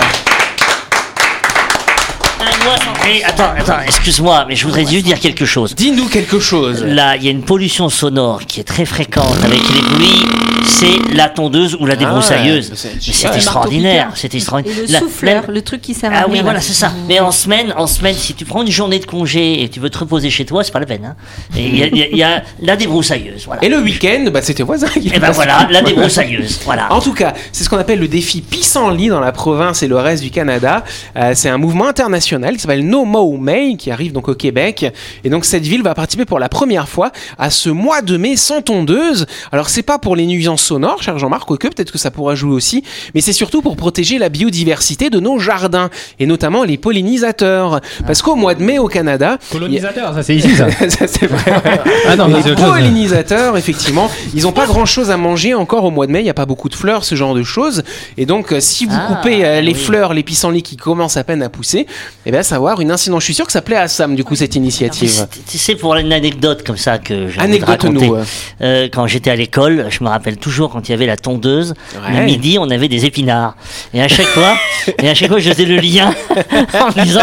Eh, 3.05 3.23
Attends, 3.25 3.51
attends, 3.57 3.81
excuse-moi, 3.85 4.45
mais 4.47 4.55
je 4.55 4.65
voudrais 4.65 4.85
juste 4.85 5.05
dire 5.05 5.19
quelque 5.19 5.45
chose. 5.45 5.75
Dis-nous 5.75 6.07
quelque 6.07 6.39
chose. 6.39 6.83
Là, 6.83 7.15
il 7.17 7.23
y 7.23 7.27
a 7.27 7.31
une 7.31 7.43
pollution 7.43 7.89
sonore 7.89 8.45
qui 8.47 8.61
est 8.61 8.63
très 8.63 8.85
fréquente 8.85 9.37
avec 9.43 9.59
les 9.59 9.81
bruits. 9.81 10.52
C'est 10.73 11.13
la 11.15 11.29
tondeuse 11.29 11.77
ou 11.79 11.85
la 11.85 11.95
débroussailleuse. 11.95 12.69
Ah, 12.73 12.75
c'est- 12.75 12.89
Mais 12.95 13.13
c'est- 13.13 13.35
extraordinaire, 13.35 14.11
c'est 14.15 14.33
Et 14.33 14.37
extraordinaire. 14.37 14.77
le 14.87 14.91
La- 14.91 14.99
souffleur, 14.99 15.43
la- 15.47 15.53
le 15.53 15.61
truc 15.61 15.81
qui 15.81 15.93
sert 15.93 16.11
à 16.11 16.21
Ah 16.21 16.25
oui, 16.29 16.39
voilà, 16.41 16.61
c'est 16.61 16.73
ça. 16.73 16.91
Mais 17.07 17.19
en 17.19 17.31
semaine, 17.31 17.73
en 17.77 17.85
semaine, 17.87 18.15
si 18.15 18.33
tu 18.33 18.43
prends 18.45 18.63
une 18.63 18.71
journée 18.71 18.99
de 18.99 19.05
congé 19.05 19.61
et 19.63 19.69
tu 19.69 19.79
veux 19.79 19.89
te 19.89 19.99
reposer 19.99 20.29
chez 20.29 20.45
toi, 20.45 20.63
c'est 20.63 20.71
pas 20.71 20.79
la 20.79 20.85
peine. 20.85 21.05
Hein. 21.05 21.15
Et 21.55 21.67
Il 21.67 21.77
y, 21.77 21.83
a- 21.83 21.87
y 21.87 22.19
y 22.19 22.41
la 22.65 22.75
débroussailleuse, 22.75 23.45
voilà. 23.45 23.63
Et 23.63 23.69
le 23.69 23.77
week-end, 23.79 24.25
bah, 24.33 24.41
c'était 24.41 24.63
voisin. 24.63 24.87
qui 24.87 25.07
Et 25.07 25.11
ben 25.11 25.19
passait. 25.21 25.33
voilà, 25.33 25.67
la 25.69 25.81
débroussailleuse, 25.89 26.59
voilà. 26.65 26.91
En 26.91 27.01
tout 27.01 27.13
cas, 27.13 27.33
c'est 27.51 27.63
ce 27.63 27.69
qu'on 27.69 27.77
appelle 27.77 27.99
le 27.99 28.07
défi 28.07 28.41
Pissenlit 28.41 29.09
dans 29.09 29.19
la 29.19 29.31
province 29.31 29.83
et 29.83 29.87
le 29.87 29.97
reste 29.97 30.23
du 30.23 30.31
Canada. 30.31 30.83
Euh, 31.15 31.33
c'est 31.35 31.49
un 31.49 31.57
mouvement 31.57 31.87
international 31.87 32.55
qui 32.55 32.61
s'appelle 32.61 32.85
No 32.87 33.05
Mo 33.05 33.37
May, 33.37 33.75
qui 33.77 33.91
arrive 33.91 34.11
donc 34.11 34.27
au 34.27 34.35
Québec. 34.35 34.85
Et 35.23 35.29
donc 35.29 35.45
cette 35.45 35.63
ville 35.65 35.83
va 35.83 35.93
participer 35.93 36.25
pour 36.25 36.39
la 36.39 36.49
première 36.49 36.87
fois 36.89 37.11
à 37.37 37.49
ce 37.51 37.69
mois 37.69 38.01
de 38.01 38.17
mai 38.17 38.35
sans 38.37 38.61
tondeuse. 38.61 39.25
Alors 39.51 39.69
c'est 39.69 39.83
pas 39.83 39.99
pour 39.99 40.15
les 40.15 40.25
nuisances 40.25 40.62
sonores, 40.63 41.03
cher 41.03 41.17
Jean-Marc, 41.19 41.45
quoique 41.47 41.67
peut-être 41.67 41.91
que 41.91 41.97
ça 41.97 42.11
pourra 42.11 42.35
jouer 42.35 42.53
aussi, 42.53 42.83
mais 43.13 43.21
c'est 43.21 43.33
surtout 43.33 43.61
pour 43.61 43.75
protéger 43.75 44.17
la 44.17 44.29
biodiversité 44.29 45.09
de 45.09 45.19
nos 45.19 45.37
jardins 45.39 45.89
et 46.19 46.25
notamment 46.25 46.63
les 46.63 46.77
pollinisateurs. 46.77 47.81
Parce 48.05 48.21
qu'au 48.21 48.35
mois 48.35 48.55
de 48.55 48.63
mai 48.63 48.79
au 48.79 48.87
Canada, 48.87 49.37
Colonisateur, 49.51 50.13
ça 50.13 50.23
c'est 50.23 50.35
ici 50.37 50.55
ça. 50.55 50.69
ça 50.89 51.07
c'est 51.07 51.27
vrai. 51.27 51.53
Ah 52.07 52.15
non, 52.15 52.27
c'est 52.43 52.49
les 52.49 52.55
pollinisateurs, 52.55 53.57
effectivement, 53.57 54.09
ils 54.33 54.43
n'ont 54.43 54.51
pas 54.51 54.65
grand 54.65 54.85
chose 54.85 55.09
à 55.11 55.17
manger 55.17 55.53
encore 55.53 55.83
au 55.85 55.91
mois 55.91 56.07
de 56.07 56.11
mai. 56.11 56.19
Il 56.19 56.23
n'y 56.23 56.29
a 56.29 56.33
pas 56.33 56.45
beaucoup 56.45 56.69
de 56.69 56.75
fleurs, 56.75 57.03
ce 57.05 57.15
genre 57.15 57.33
de 57.33 57.43
choses. 57.43 57.83
Et 58.17 58.25
donc, 58.25 58.51
euh, 58.51 58.59
si 58.59 58.85
vous 58.85 58.95
Ah, 58.95 59.15
coupez 59.15 59.45
euh, 59.45 59.61
les 59.61 59.73
oui. 59.73 59.79
fleurs, 59.79 60.13
les 60.13 60.23
pissenlits 60.23 60.63
qui 60.63 60.77
commencent 60.77 61.17
à 61.17 61.23
peine 61.23 61.41
à 61.43 61.49
pousser, 61.49 61.85
eh 62.25 62.31
bien, 62.31 62.43
ça 62.43 62.55
va 62.55 62.57
avoir 62.57 62.81
une 62.81 62.91
incidence. 62.91 63.21
Je 63.21 63.25
suis 63.25 63.33
sûr 63.33 63.45
que 63.45 63.51
ça 63.51 63.61
plaît 63.61 63.75
à 63.77 63.87
Sam, 63.87 64.15
du 64.15 64.23
coup, 64.23 64.35
cette 64.35 64.55
initiative. 64.55 65.27
Tu 65.49 65.57
sais, 65.57 65.75
pour 65.75 65.95
une 65.95 66.11
anecdote 66.13 66.63
comme 66.65 66.77
ça 66.77 66.97
que 66.99 67.27
Anecdote-nous. 67.39 67.99
raconter. 68.11 68.31
Euh, 68.61 68.87
quand 68.93 69.07
j'étais 69.07 69.31
à 69.31 69.35
l'école, 69.35 69.87
je 69.89 70.03
me 70.03 70.09
rappelle 70.09 70.37
toujours 70.37 70.52
quand 70.61 70.87
il 70.87 70.91
y 70.91 70.93
avait 70.95 71.05
la 71.05 71.17
tondeuse, 71.17 71.73
Ouais. 71.95 72.19
le 72.19 72.25
midi, 72.25 72.57
on 72.59 72.69
avait 72.69 72.87
des 72.87 73.05
épinards. 73.05 73.55
Et 73.93 74.01
à 74.01 74.07
chaque 74.07 74.27
fois, 74.27 74.55
et 75.01 75.09
à 75.09 75.13
chaque 75.15 75.29
fois, 75.29 75.39
je 75.39 75.49
faisais 75.51 75.65
le 75.65 75.77
lien 75.77 76.13
en 76.79 76.87
me 76.87 77.03
disant, 77.03 77.21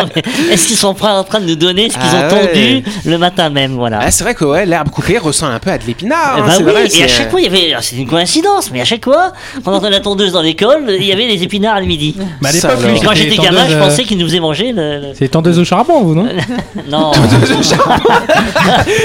est-ce 0.51 0.67
qu'ils 0.67 0.77
sont 0.77 0.89
en 1.03 1.25
train 1.25 1.41
de 1.41 1.47
nous 1.47 1.57
donner 1.57 1.89
ce 1.91 1.95
qu'ils 1.95 2.03
Ah 2.13 2.29
ont 2.33 2.45
ouais. 2.55 2.83
le 3.05 3.19
matin 3.19 3.51
même, 3.51 3.73
voilà. 3.75 4.01
Ah, 4.03 4.11
c'est 4.11 4.25
vrai 4.25 4.35
que 4.35 4.45
ouais, 4.45 4.67
l'herbe 4.67 4.91
coupée 4.91 5.19
ressemble 5.19 5.53
un 5.53 5.59
peu 5.59 5.71
à 5.71 5.79
de 5.79 5.85
l'épinard. 5.87 6.35
Eh 6.37 6.41
hein, 6.41 6.45
ben 6.47 6.53
c'est 6.53 6.65
oui, 6.65 6.73
vrai, 6.73 6.87
et 6.89 7.05
à 7.05 7.09
chaque 7.09 7.31
fois, 7.31 7.41
il 7.41 7.45
y 7.45 7.49
avait, 7.49 7.75
c'est 7.83 7.97
une 7.97 8.07
coïncidence, 8.09 8.71
mais 8.73 8.81
à 8.81 8.85
chaque 8.85 9.05
fois, 9.05 9.33
quand 9.65 9.73
on 9.73 9.75
entendait 9.77 9.91
la 9.91 10.01
tondeuse 10.01 10.33
dans 10.33 10.43
l'école, 10.43 10.85
il 10.89 11.05
y 11.05 11.13
avait 11.13 11.27
des 11.29 11.43
épinards 11.43 11.81
le 11.81 11.87
midi. 11.87 12.17
À 12.45 12.53
Ça, 12.53 12.71
quand 13.05 13.15
j'étais 13.15 13.37
gamin, 13.37 13.67
je 13.67 13.73
tondeuses, 13.75 13.89
pensais 13.89 14.05
qu'ils 14.05 14.19
nous 14.19 14.27
faisaient 14.27 14.41
manger 14.41 14.73
le. 14.73 15.01
le- 15.01 15.13
C'est 15.15 15.29
tondeuse 15.29 15.59
au 15.59 15.65
charbon, 15.65 16.03
vous, 16.03 16.15
non 16.15 16.29
Non. 16.89 17.13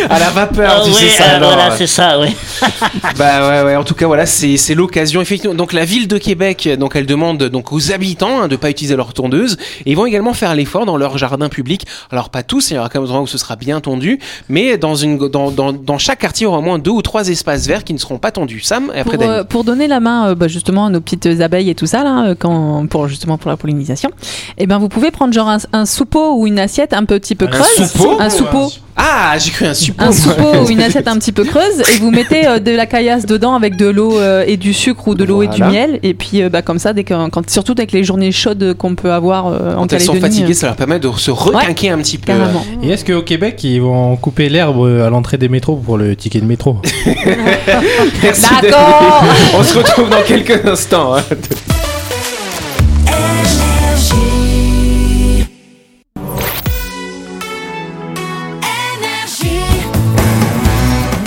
à 0.10 0.20
la 0.20 0.30
vapeur, 0.30 0.72
Ah 0.78 0.82
tu 0.86 0.92
sais 0.94 1.10
ça. 1.10 1.24
euh, 1.24 1.36
alors. 1.38 1.54
voilà, 1.54 1.76
c'est 1.78 1.88
ça, 1.88 2.20
oui. 2.20 2.36
Bah 3.18 3.48
ouais, 3.50 3.64
ouais. 3.64 3.76
En 3.76 3.84
tout 3.84 3.96
cas, 3.96 4.08
voilà, 4.08 4.15
c'est 4.26 4.56
c'est 4.56 4.76
l'occasion 4.76 5.20
effectivement. 5.22 5.56
Donc 5.56 5.74
la 5.74 5.84
ville 5.84 6.08
de 6.08 6.18
Québec, 6.18 6.70
donc 6.80 6.96
elle 6.96 7.06
demande 7.06 7.44
donc 7.44 7.74
aux 7.74 7.92
habitants 7.92 8.42
hein, 8.44 8.48
de 8.48 8.56
pas 8.56 8.70
utiliser 8.70 8.96
leur 8.96 9.14
tondeuse. 9.14 9.58
Et 9.86 9.92
ils 9.92 9.96
vont 9.98 10.06
également 10.06 10.34
faire 10.34 10.56
l'effort 10.56 10.86
dans 10.86 10.96
leur 10.96 11.18
jardin 11.18 11.50
public. 11.50 11.86
Alors 12.12 12.30
pas 12.30 12.44
tous, 12.44 12.72
il 12.72 12.76
y 12.76 12.78
aura 12.78 12.88
quand 12.88 13.00
même 13.00 13.06
des 13.08 13.12
endroits 13.12 13.24
où 13.24 13.28
ce 13.28 13.38
sera 13.38 13.58
bien 13.58 13.82
tondu, 13.82 14.20
mais 14.48 14.78
dans 14.78 14.96
une 14.96 15.18
dans, 15.28 15.52
dans, 15.52 15.74
dans 15.74 15.98
chaque 15.98 16.20
quartier 16.20 16.46
il 16.46 16.48
y 16.48 16.48
aura 16.48 16.60
au 16.60 16.62
moins 16.62 16.80
deux 16.80 16.92
ou 16.92 17.02
trois 17.02 17.28
espaces 17.28 17.68
verts 17.68 17.84
qui 17.84 17.94
ne 17.94 17.98
seront 18.00 18.18
pas 18.18 18.32
tondus. 18.32 18.62
Sam 18.62 18.92
et 18.96 19.00
après 19.00 19.18
Pour, 19.18 19.28
euh, 19.28 19.44
pour 19.44 19.64
donner 19.66 19.88
la 19.88 20.00
main 20.00 20.30
euh, 20.30 20.36
bah, 20.36 20.48
justement 20.48 20.86
à 20.86 20.90
nos 20.90 21.02
petites 21.02 21.26
abeilles 21.42 21.70
et 21.70 21.76
tout 21.76 21.88
ça 21.88 22.04
là, 22.04 22.28
euh, 22.28 22.36
quand, 22.38 22.86
pour 22.88 23.08
justement 23.10 23.38
pour 23.38 23.50
la 23.50 23.58
pollinisation, 23.58 24.12
et 24.58 24.68
ben 24.68 24.78
vous 24.78 24.88
pouvez 24.90 25.12
prendre 25.12 25.34
genre 25.34 25.50
un, 25.50 25.58
un 25.74 25.86
soupeau 25.86 26.36
ou 26.38 26.48
une 26.48 26.60
assiette 26.60 26.94
un 26.94 27.06
petit 27.06 27.36
peu 27.36 27.46
Un 27.46 27.50
creuse, 27.50 27.90
soupeau 27.92 28.18
un 28.20 28.30
soupeau, 28.30 28.72
Ah, 28.96 29.36
j'ai 29.40 29.52
cru 29.52 29.66
un 29.66 29.74
suppôt. 29.74 30.04
un 30.06 30.12
soupeau 30.12 30.64
ou 30.66 30.70
une 30.70 30.82
assiette 30.88 31.08
un 31.08 31.18
petit 31.18 31.32
peu 31.32 31.44
creuse 31.44 31.80
et 31.82 32.00
vous 32.00 32.12
mettez 32.12 32.48
euh, 32.48 32.60
de 32.60 32.72
la 32.72 32.86
caillasse 32.86 33.26
dedans 33.26 33.56
avec 33.56 33.76
de 33.78 33.88
l'eau 33.88 34.05
euh, 34.14 34.44
et 34.48 34.58
du 34.58 34.74
sucre 34.74 35.08
ou 35.08 35.16
de 35.16 35.24
l'eau 35.24 35.44
et 35.44 35.48
du 35.48 35.62
miel 35.62 36.00
et 36.04 36.14
puis 36.14 36.42
euh, 36.42 36.50
bah, 36.50 36.62
comme 36.62 36.80
ça 36.80 36.94
dès 36.94 37.04
que 37.04 37.14
quand 37.30 37.50
surtout 37.50 37.74
avec 37.74 37.92
les 37.92 38.04
journées 38.04 38.32
chaudes 38.32 38.76
qu'on 38.78 38.96
peut 38.96 39.12
avoir 39.12 39.48
euh, 39.48 39.74
en 39.76 39.82
Quand 39.82 39.94
elles 39.94 40.02
sont 40.02 40.16
fatiguées, 40.16 40.52
euh, 40.52 40.54
ça 40.54 40.68
leur 40.68 40.76
permet 40.76 41.00
de 41.00 41.12
se 41.12 41.32
requinquer 41.32 41.90
un 41.90 41.98
petit 41.98 42.18
peu. 42.18 42.28
carrément. 42.28 42.66
Et 42.84 42.90
est-ce 42.90 43.06
qu'au 43.06 43.22
Québec, 43.22 43.64
ils 43.64 43.82
vont 43.82 44.16
couper 44.16 44.50
l'herbe 44.50 44.86
à 45.06 45.10
l'entrée 45.10 45.38
des 45.38 45.50
métros 45.50 45.76
pour 45.76 45.98
le 45.98 46.16
ticket 46.16 46.40
de 46.40 46.46
métro? 46.46 46.78
Merci, 48.24 48.46
D'accord. 48.62 49.24
On 49.58 49.64
se 49.64 49.78
retrouve 49.78 50.10
dans 50.10 50.22
quelques 50.24 50.66
instants. 50.66 51.16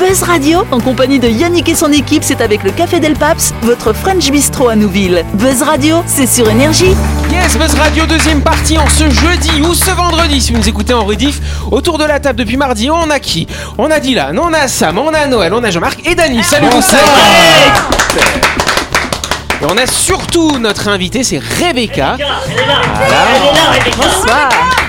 Buzz 0.08 0.22
Radio, 0.22 0.64
en 0.70 0.80
compagnie 0.80 1.18
de 1.18 1.28
Yannick 1.28 1.68
et 1.68 1.74
son 1.74 1.92
équipe, 1.92 2.24
c'est 2.24 2.40
avec 2.40 2.62
le 2.62 2.70
Café 2.70 2.98
Del 2.98 3.12
Paps, 3.12 3.52
votre 3.60 3.92
French 3.92 4.30
Bistro 4.30 4.70
à 4.70 4.74
Nouville. 4.74 5.22
Buzz 5.34 5.60
Radio, 5.60 6.02
c'est 6.06 6.26
sur 6.26 6.48
Énergie. 6.48 6.96
Yes, 7.30 7.58
Buzz 7.58 7.74
Radio, 7.74 8.06
deuxième 8.06 8.40
partie 8.40 8.78
en 8.78 8.88
ce 8.88 9.10
jeudi 9.10 9.60
ou 9.60 9.74
ce 9.74 9.90
vendredi, 9.90 10.40
si 10.40 10.52
vous 10.52 10.60
nous 10.60 10.68
écoutez 10.68 10.94
en 10.94 11.04
rediff. 11.04 11.42
Autour 11.70 11.98
de 11.98 12.04
la 12.04 12.20
table 12.20 12.38
depuis 12.38 12.56
mardi, 12.56 12.90
on 12.90 13.10
a 13.10 13.20
qui? 13.20 13.46
On 13.76 13.90
a 13.90 14.00
Dylan, 14.00 14.38
on 14.38 14.54
a 14.54 14.66
Sam, 14.66 14.98
on 14.98 15.12
a 15.12 15.26
Noël, 15.26 15.52
on 15.52 15.62
a 15.62 15.70
Jean-Marc 15.70 16.00
et 16.06 16.14
Dany. 16.14 16.42
Salut 16.42 16.68
vous 16.70 16.80
Et 19.60 19.66
on 19.68 19.76
a 19.76 19.86
surtout 19.86 20.58
notre 20.58 20.88
invité, 20.88 21.22
c'est 21.22 21.38
Rebecca. 21.38 22.16
Elle 22.18 22.24
est 22.24 22.66
là, 22.66 22.80
elle 22.98 23.10
est 23.10 23.52
là, 23.52 23.72
Rebecca. 23.72 24.87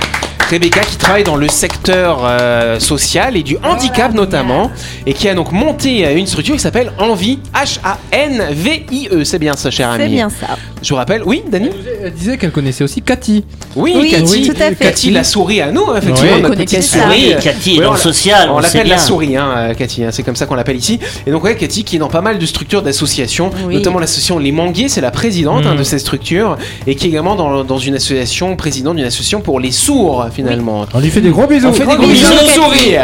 Rebecca 0.49 0.81
qui 0.81 0.97
travaille 0.97 1.23
dans 1.23 1.35
le 1.35 1.47
secteur 1.47 2.21
euh, 2.23 2.79
social 2.79 3.37
et 3.37 3.43
du 3.43 3.57
handicap 3.63 4.13
notamment 4.13 4.71
et 5.05 5.13
qui 5.13 5.29
a 5.29 5.35
donc 5.35 5.51
monté 5.51 6.05
euh, 6.05 6.15
une 6.17 6.25
structure 6.25 6.55
qui 6.55 6.61
s'appelle 6.61 6.91
Envie 6.97 7.39
H-A-N-V-I-E. 7.53 9.23
C'est 9.23 9.37
bien 9.39 9.53
ça, 9.53 9.69
cher 9.69 9.89
ami. 9.89 10.03
C'est 10.03 10.09
bien 10.09 10.29
ça. 10.29 10.57
Je 10.81 10.89
vous 10.89 10.95
rappelle, 10.95 11.23
oui, 11.25 11.43
Dany 11.51 11.69
Elle 12.03 12.13
disait 12.13 12.37
qu'elle 12.37 12.51
connaissait 12.51 12.83
aussi 12.83 13.01
Cathy. 13.01 13.43
Oui, 13.75 13.93
Oui, 13.95 14.11
Cathy, 14.11 14.47
tout 14.47 14.55
à 14.61 14.69
fait. 14.69 14.75
Cathy 14.75 15.11
la 15.11 15.23
souris 15.25 15.59
à 15.61 15.71
nous, 15.71 15.83
effectivement, 15.95 16.21
Oui. 16.21 16.41
notre 16.41 16.45
On 16.47 16.49
connaît 16.51 16.63
petite 16.65 16.79
Cathy. 16.79 16.87
souris. 16.87 17.33
Oui, 17.35 17.43
Cathy 17.43 17.69
est 17.71 17.73
Oui, 17.73 17.79
dans 17.81 17.89
on 17.89 17.91
le 17.91 17.97
l'a- 17.97 18.03
social, 18.03 18.49
On 18.49 18.53
on 18.53 18.57
sait 18.61 18.63
l'appelle 18.67 18.87
la 18.87 18.95
bien. 18.95 19.03
souris, 19.03 19.35
hein, 19.37 19.53
euh, 19.57 19.73
Cathy, 19.73 20.03
hein, 20.05 20.09
c'est 20.11 20.23
comme 20.23 20.35
ça 20.37 20.45
qu'on 20.45 20.55
l'appelle 20.55 20.77
ici. 20.77 20.99
Et 21.27 21.31
donc, 21.31 21.43
ouais, 21.43 21.55
Cathy 21.55 21.83
qui 21.83 21.97
est 21.97 21.99
dans 21.99 22.07
pas 22.07 22.21
mal 22.21 22.39
de 22.39 22.45
structures 22.45 22.81
d'associations, 22.81 23.51
Oui. 23.67 23.75
notamment 23.75 23.99
l'association 23.99 24.39
Les 24.39 24.51
Manguiers, 24.53 24.87
c'est 24.89 25.01
la 25.01 25.11
présidente 25.11 25.65
hein, 25.65 25.73
Mm. 25.73 25.79
de 25.79 25.83
cette 25.83 25.99
structure, 25.99 26.57
et 26.87 26.95
qui 26.95 27.07
est 27.07 27.09
également 27.09 27.35
dans, 27.35 27.63
dans 27.65 27.77
une 27.77 27.95
association, 27.95 28.55
présidente 28.55 28.95
d'une 28.95 29.05
association 29.05 29.41
pour 29.41 29.59
les 29.59 29.71
sourds, 29.71 30.27
finalement. 30.33 30.85
On 30.93 30.99
lui 31.01 31.09
fait 31.09 31.21
des 31.21 31.29
gros 31.29 31.45
bisous. 31.45 31.67
On 31.67 31.73
fait 31.73 31.85
des 31.85 31.95
gros 31.95 32.07
bisous, 32.07 32.25
bisous 32.31 32.61
aux 32.63 32.71
Cathy. 32.71 32.97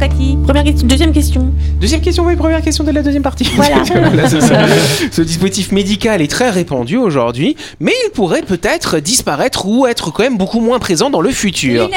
Première 0.00 0.64
question, 0.64 0.86
deuxième 0.86 1.12
question. 1.12 1.50
Deuxième 1.78 2.00
question, 2.00 2.24
oui, 2.24 2.34
première 2.34 2.62
question 2.62 2.84
de 2.84 2.90
la 2.90 3.02
deuxième 3.02 3.22
partie. 3.22 3.44
Voilà. 3.54 3.84
Ce 5.10 5.20
dispositif 5.20 5.72
médical 5.72 6.22
est 6.22 6.30
très 6.30 6.48
répandu 6.48 6.96
aujourd'hui, 6.96 7.54
mais 7.80 7.92
il 8.06 8.10
pourrait 8.10 8.42
peut-être 8.42 8.98
disparaître 8.98 9.66
ou 9.66 9.86
être 9.86 10.10
quand 10.10 10.22
même 10.22 10.38
beaucoup 10.38 10.60
moins 10.60 10.78
présent 10.78 11.10
dans 11.10 11.20
le 11.20 11.30
futur. 11.30 11.90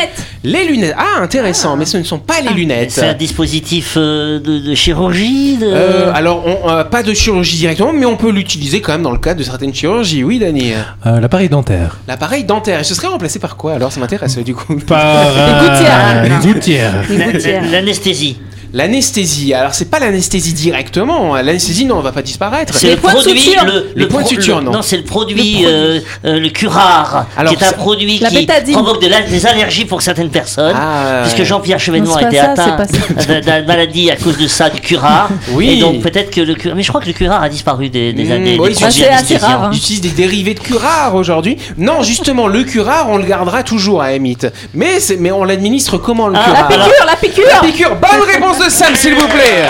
Les 0.44 0.66
lunettes. 0.66 0.96
Ah, 0.98 1.22
intéressant, 1.22 1.78
mais 1.78 1.86
ce 1.86 1.98
ne 1.98 2.04
sont 2.04 2.20
pas 2.20 2.42
les 2.42 2.54
lunettes. 2.54 2.92
C'est 2.92 3.08
un 3.08 3.14
dispositif 3.14 3.94
euh, 3.96 4.40
de, 4.40 4.60
de 4.60 4.76
chirurgie 4.76 5.58
de... 5.58 5.68
Euh, 5.68 6.12
alors, 6.14 6.44
on, 6.46 6.70
euh, 6.70 6.84
pas 6.84 7.04
de 7.04 7.14
chirurgie 7.14 7.58
directement, 7.58 7.94
mais 7.94 8.06
on 8.06 8.18
peut 8.18 8.32
l'utiliser 8.32 8.82
quand 8.82 8.92
même 8.92 9.04
dans 9.04 9.12
le 9.12 9.18
cadre 9.18 9.40
de 9.40 9.44
certaines 9.44 9.74
chirurgies. 9.74 10.24
Oui, 10.24 10.40
Dani. 10.40 10.74
Euh, 11.06 11.20
L'appareil 11.22 11.48
dentaire. 11.50 12.00
L'appareil 12.08 12.44
dentaire. 12.44 12.82
Et 12.82 12.84
ce 12.84 12.96
serait 12.96 13.08
remplacé 13.08 13.40
par 13.40 13.56
quoi 13.56 13.74
Alors, 13.74 13.92
ça 13.92 14.00
m'intéresse 14.02 14.38
du 14.40 14.54
coup. 14.54 14.76
Par 14.88 15.26
gouttières. 15.28 16.26
une 16.44 16.54
gouttière. 16.54 16.94
Les 17.10 17.18
gouttières. 17.18 17.64
L'anesthésie. 17.94 18.40
L'anesthésie. 18.74 19.54
Alors, 19.54 19.74
c'est 19.76 19.90
pas 19.90 20.00
l'anesthésie 20.00 20.54
directement. 20.54 21.36
L'anesthésie, 21.36 21.86
non, 21.86 21.98
on 21.98 22.02
va 22.02 22.12
pas 22.12 22.24
disparaître. 22.24 22.74
C'est 22.74 22.90
le 22.92 22.96
produit. 22.98 23.56
Le, 23.66 23.92
le 23.96 24.08
points 24.08 24.24
de 24.24 24.28
suture, 24.28 24.60
le- 24.62 24.66
non. 24.72 24.82
c'est 24.82 24.98
le 24.98 25.04
produit, 25.04 25.64
euh, 25.66 26.00
euh, 26.26 26.40
le 26.40 26.50
curare, 26.50 27.28
Alors, 27.38 27.54
qui 27.56 27.64
est 27.64 27.68
un 27.68 27.72
produit 27.74 28.18
La 28.20 28.30
qui 28.30 28.38
bétadine. 28.38 28.74
provoque 28.74 29.00
de 29.02 29.08
la- 29.08 29.22
des 29.22 29.46
allergies 29.46 29.86
pour 29.86 30.02
certaines 30.02 30.32
personnes. 30.32 30.76
Ah, 30.76 31.22
Puisque 31.24 31.44
Jean-Pierre 31.44 31.80
Chevènement 31.80 32.10
Non, 32.12 32.16
a 32.16 32.28
été 32.28 32.38
ça, 32.38 32.52
atteint 32.52 32.86
d'une 33.28 33.66
maladie 33.68 34.10
à 34.10 34.16
cause 34.16 34.38
de 34.38 34.48
ça, 34.48 34.70
du 34.72 34.82
curare. 34.82 35.30
Oui. 35.52 35.70
Et 35.70 35.80
donc 35.80 36.02
peut-être 36.02 36.32
que 36.32 36.42
le 36.42 36.56
curare. 36.56 36.76
Mais 36.76 36.84
je 36.84 36.90
crois 36.90 37.00
que 37.02 37.06
le 37.08 37.14
curare 37.14 37.44
a 37.44 37.50
disparu 37.50 37.90
des, 37.90 38.12
des, 38.12 38.24
Mmh, 38.24 38.44
des 38.44 38.58
oui, 38.60 38.74
c'est 38.76 39.08
assez- 39.10 39.38
rare, 39.38 39.66
hein. 39.66 39.70
Ils 39.72 39.78
utilisent 39.78 40.02
des 40.02 40.10
dérivés 40.10 40.56
de 40.56 40.60
curare 40.60 41.14
aujourd'hui. 41.14 41.58
Non, 41.78 42.02
justement, 42.02 42.48
le 42.48 42.64
curare, 42.64 43.08
on 43.10 43.18
le 43.18 43.26
gardera 43.26 43.62
toujours 43.62 44.02
à 44.02 44.14
Emit. 44.14 44.38
Mais, 44.74 44.98
mais 45.20 45.32
on 45.32 45.44
l'administre 45.44 45.98
comment 46.00 46.28
le 46.28 46.36
Ah, 46.38 46.44
curare 46.44 46.70
la 46.70 46.78
Piqûre, 46.78 47.06
la 47.06 47.16
piqûre 47.16 47.46
La 47.62 47.68
piqûre. 47.68 47.96
Bonne 47.98 48.28
réponse 48.28 48.63
de 48.66 48.70
Sam, 48.70 48.96
s'il 48.96 49.16
vous 49.16 49.28
plaît. 49.28 49.68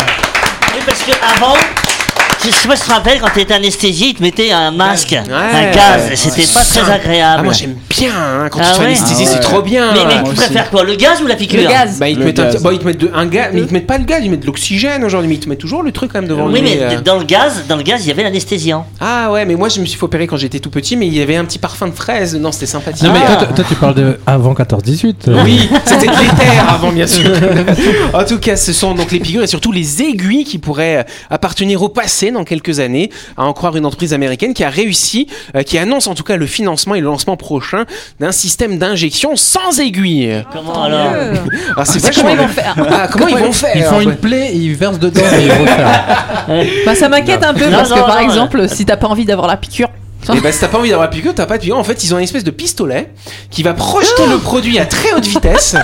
Oui, 0.73 0.81
parce 0.85 1.01
que 1.01 1.12
avant. 1.35 1.55
Je 2.45 2.50
sais 2.51 2.67
pas 2.67 2.75
si 2.75 2.81
tu 2.83 2.89
te 2.89 2.93
rappelles, 2.93 3.19
quand 3.21 3.29
tu 3.33 3.39
étais 3.39 3.53
anesthésié, 3.53 4.07
ils 4.09 4.13
te 4.15 4.21
mettaient 4.21 4.51
un 4.51 4.71
masque, 4.71 5.13
un 5.13 5.71
gaz, 5.71 6.12
c'était 6.15 6.41
pas 6.53 6.59
très 6.63 6.91
agréable. 6.91 7.38
Ah, 7.39 7.43
moi 7.43 7.53
j'aime 7.53 7.75
bien 7.89 8.12
hein, 8.13 8.47
quand 8.51 8.59
Ah 8.62 8.65
tu 8.65 8.69
te 8.71 8.75
fais 8.75 8.79
ouais 8.81 8.85
anesthésier, 8.88 9.25
Ah 9.27 9.31
c'est 9.31 9.35
ouais. 9.38 9.41
trop 9.43 9.62
bien. 9.62 9.93
mais 9.93 10.05
mais 10.05 10.15
tu 10.23 10.29
aussi. 10.31 10.35
préfères 10.35 10.69
quoi, 10.69 10.83
le 10.83 10.95
gaz 10.95 11.21
ou 11.21 11.27
la 11.27 11.35
piqûre? 11.35 11.62
Le 11.62 11.69
gaz. 11.69 12.00
Bah, 12.00 12.09
ils 12.09 12.17
te 12.17 12.23
mettent, 12.23 12.39
un, 12.39 12.51
gaz. 12.51 12.62
bah, 12.62 12.73
ils 12.73 12.79
te 12.79 12.85
mettent 12.85 12.97
de- 12.97 13.12
un 13.13 13.25
gaz, 13.27 13.50
mais 13.53 13.62
ils 13.62 13.67
te 13.67 13.73
mettent 13.73 13.88
pas 13.88 13.97
le 13.97 14.03
gaz, 14.03 14.19
ils 14.23 14.29
mettent 14.29 14.41
de 14.41 14.45
l'oxygène 14.47 15.05
aujourd'hui, 15.05 15.29
mais 15.29 15.35
ils 15.35 15.39
te 15.39 15.47
mettent 15.47 15.59
toujours 15.59 15.83
le 15.83 15.93
truc 15.93 16.12
quand 16.12 16.19
même 16.19 16.29
devant 16.29 16.47
Oui, 16.47 16.55
le 16.55 16.59
nez. 16.62 16.77
mais 16.81 16.95
euh. 16.97 17.01
dans 17.01 17.15
le 17.17 17.23
gaz, 17.23 17.63
dans 17.69 17.77
le 17.77 17.83
gaz, 17.83 18.01
il 18.03 18.09
y 18.09 18.12
avait 18.12 18.23
l'anesthésiant. 18.23 18.85
Ah 19.00 19.31
ouais, 19.31 19.45
mais 19.45 19.55
moi 19.55 19.69
je 19.69 19.79
me 19.79 19.85
suis 19.85 19.97
fait 19.97 20.03
opérer 20.03 20.27
quand 20.27 20.35
j'étais 20.38 20.59
tout 20.59 20.69
petit, 20.69 20.97
mais 20.97 21.07
il 21.07 21.15
y 21.17 21.21
avait 21.21 21.38
un 21.38 21.45
petit 21.45 21.59
parfum 21.59 21.88
de 21.88 21.93
fraise. 21.93 22.35
Non, 22.35 22.51
c'était 22.51 22.65
sympathique. 22.65 23.03
Non, 23.03 23.13
mais 23.13 23.19
Ah. 23.25 23.35
toi, 23.38 23.47
toi, 23.55 23.65
tu 23.67 23.75
parles 23.75 23.95
de 23.95 24.19
avant 24.27 24.53
14-18. 24.53 25.29
euh. 25.29 25.43
Oui, 25.45 25.69
c'était 25.85 26.07
de 26.07 26.12
l'éther 26.12 26.69
avant, 26.69 26.91
bien 26.91 27.07
sûr. 27.07 27.31
en 28.13 28.25
tout 28.25 28.39
cas, 28.39 28.57
ce 28.57 28.73
sont 28.73 28.93
donc 28.95 29.12
les 29.13 29.19
piqûres 29.21 29.43
et 29.43 29.47
surtout 29.47 29.71
les 29.71 30.01
aiguilles 30.01 30.43
qui 30.43 30.57
pourraient 30.57 31.05
appartenir 31.29 31.81
au 31.81 31.88
passé 31.89 32.31
dans 32.33 32.43
quelques 32.43 32.79
années, 32.79 33.09
à 33.37 33.43
en 33.45 33.53
croire 33.53 33.75
une 33.77 33.85
entreprise 33.85 34.13
américaine 34.13 34.53
qui 34.53 34.63
a 34.63 34.69
réussi, 34.69 35.27
euh, 35.55 35.63
qui 35.63 35.77
annonce 35.77 36.07
en 36.07 36.15
tout 36.15 36.23
cas 36.23 36.35
le 36.35 36.45
financement 36.45 36.95
et 36.95 36.99
le 36.99 37.05
lancement 37.05 37.37
prochain 37.37 37.85
d'un 38.19 38.31
système 38.31 38.77
d'injection 38.77 39.35
sans 39.35 39.79
aiguille. 39.79 40.43
Comment 40.51 40.83
alors 40.83 41.07
Alors 41.75 41.87
c'est 41.87 42.13
Comment 42.13 42.29
ils 42.29 42.37
vont 42.37 42.47
faire 42.47 42.75
Ah, 42.91 43.07
comment 43.11 43.27
ils 43.27 43.37
vont 43.37 43.51
faire 43.51 43.75
Ils 43.75 43.83
font 43.83 44.01
une 44.01 44.15
plaie, 44.15 44.51
ils 44.55 44.73
versent 44.75 44.99
dedans 44.99 45.21
et 45.39 45.45
ils 45.45 45.51
referment. 45.51 46.63
Bah 46.85 46.95
ça 46.95 47.09
m'inquiète 47.09 47.43
un 47.43 47.53
peu 47.53 47.65
Non, 47.65 47.77
parce 47.77 47.89
non, 47.89 47.95
que 47.97 48.01
par 48.01 48.15
non, 48.21 48.23
exemple, 48.23 48.69
si 48.69 48.85
t'as 48.85 48.97
pas 48.97 49.07
envie 49.07 49.25
d'avoir 49.25 49.47
la 49.47 49.57
piqûre, 49.57 49.89
Et 50.33 50.39
bah 50.39 50.51
si 50.51 50.59
t'as 50.61 50.67
pas 50.67 50.77
envie 50.77 50.89
d'avoir 50.89 51.07
la 51.09 51.11
piqûre, 51.15 51.33
t'as 51.35 51.45
pas 51.45 51.57
de 51.57 51.61
piqûre. 51.61 51.77
En 51.77 51.83
fait, 51.83 52.03
ils 52.03 52.13
ont 52.13 52.17
une 52.17 52.23
espèce 52.23 52.43
de 52.43 52.51
pistolet 52.51 53.09
qui 53.49 53.63
va 53.63 53.73
projeter 53.73 54.25
le 54.29 54.37
produit 54.37 54.79
à 54.79 54.85
très 54.85 55.13
haute 55.13 55.25
vitesse 55.25 55.75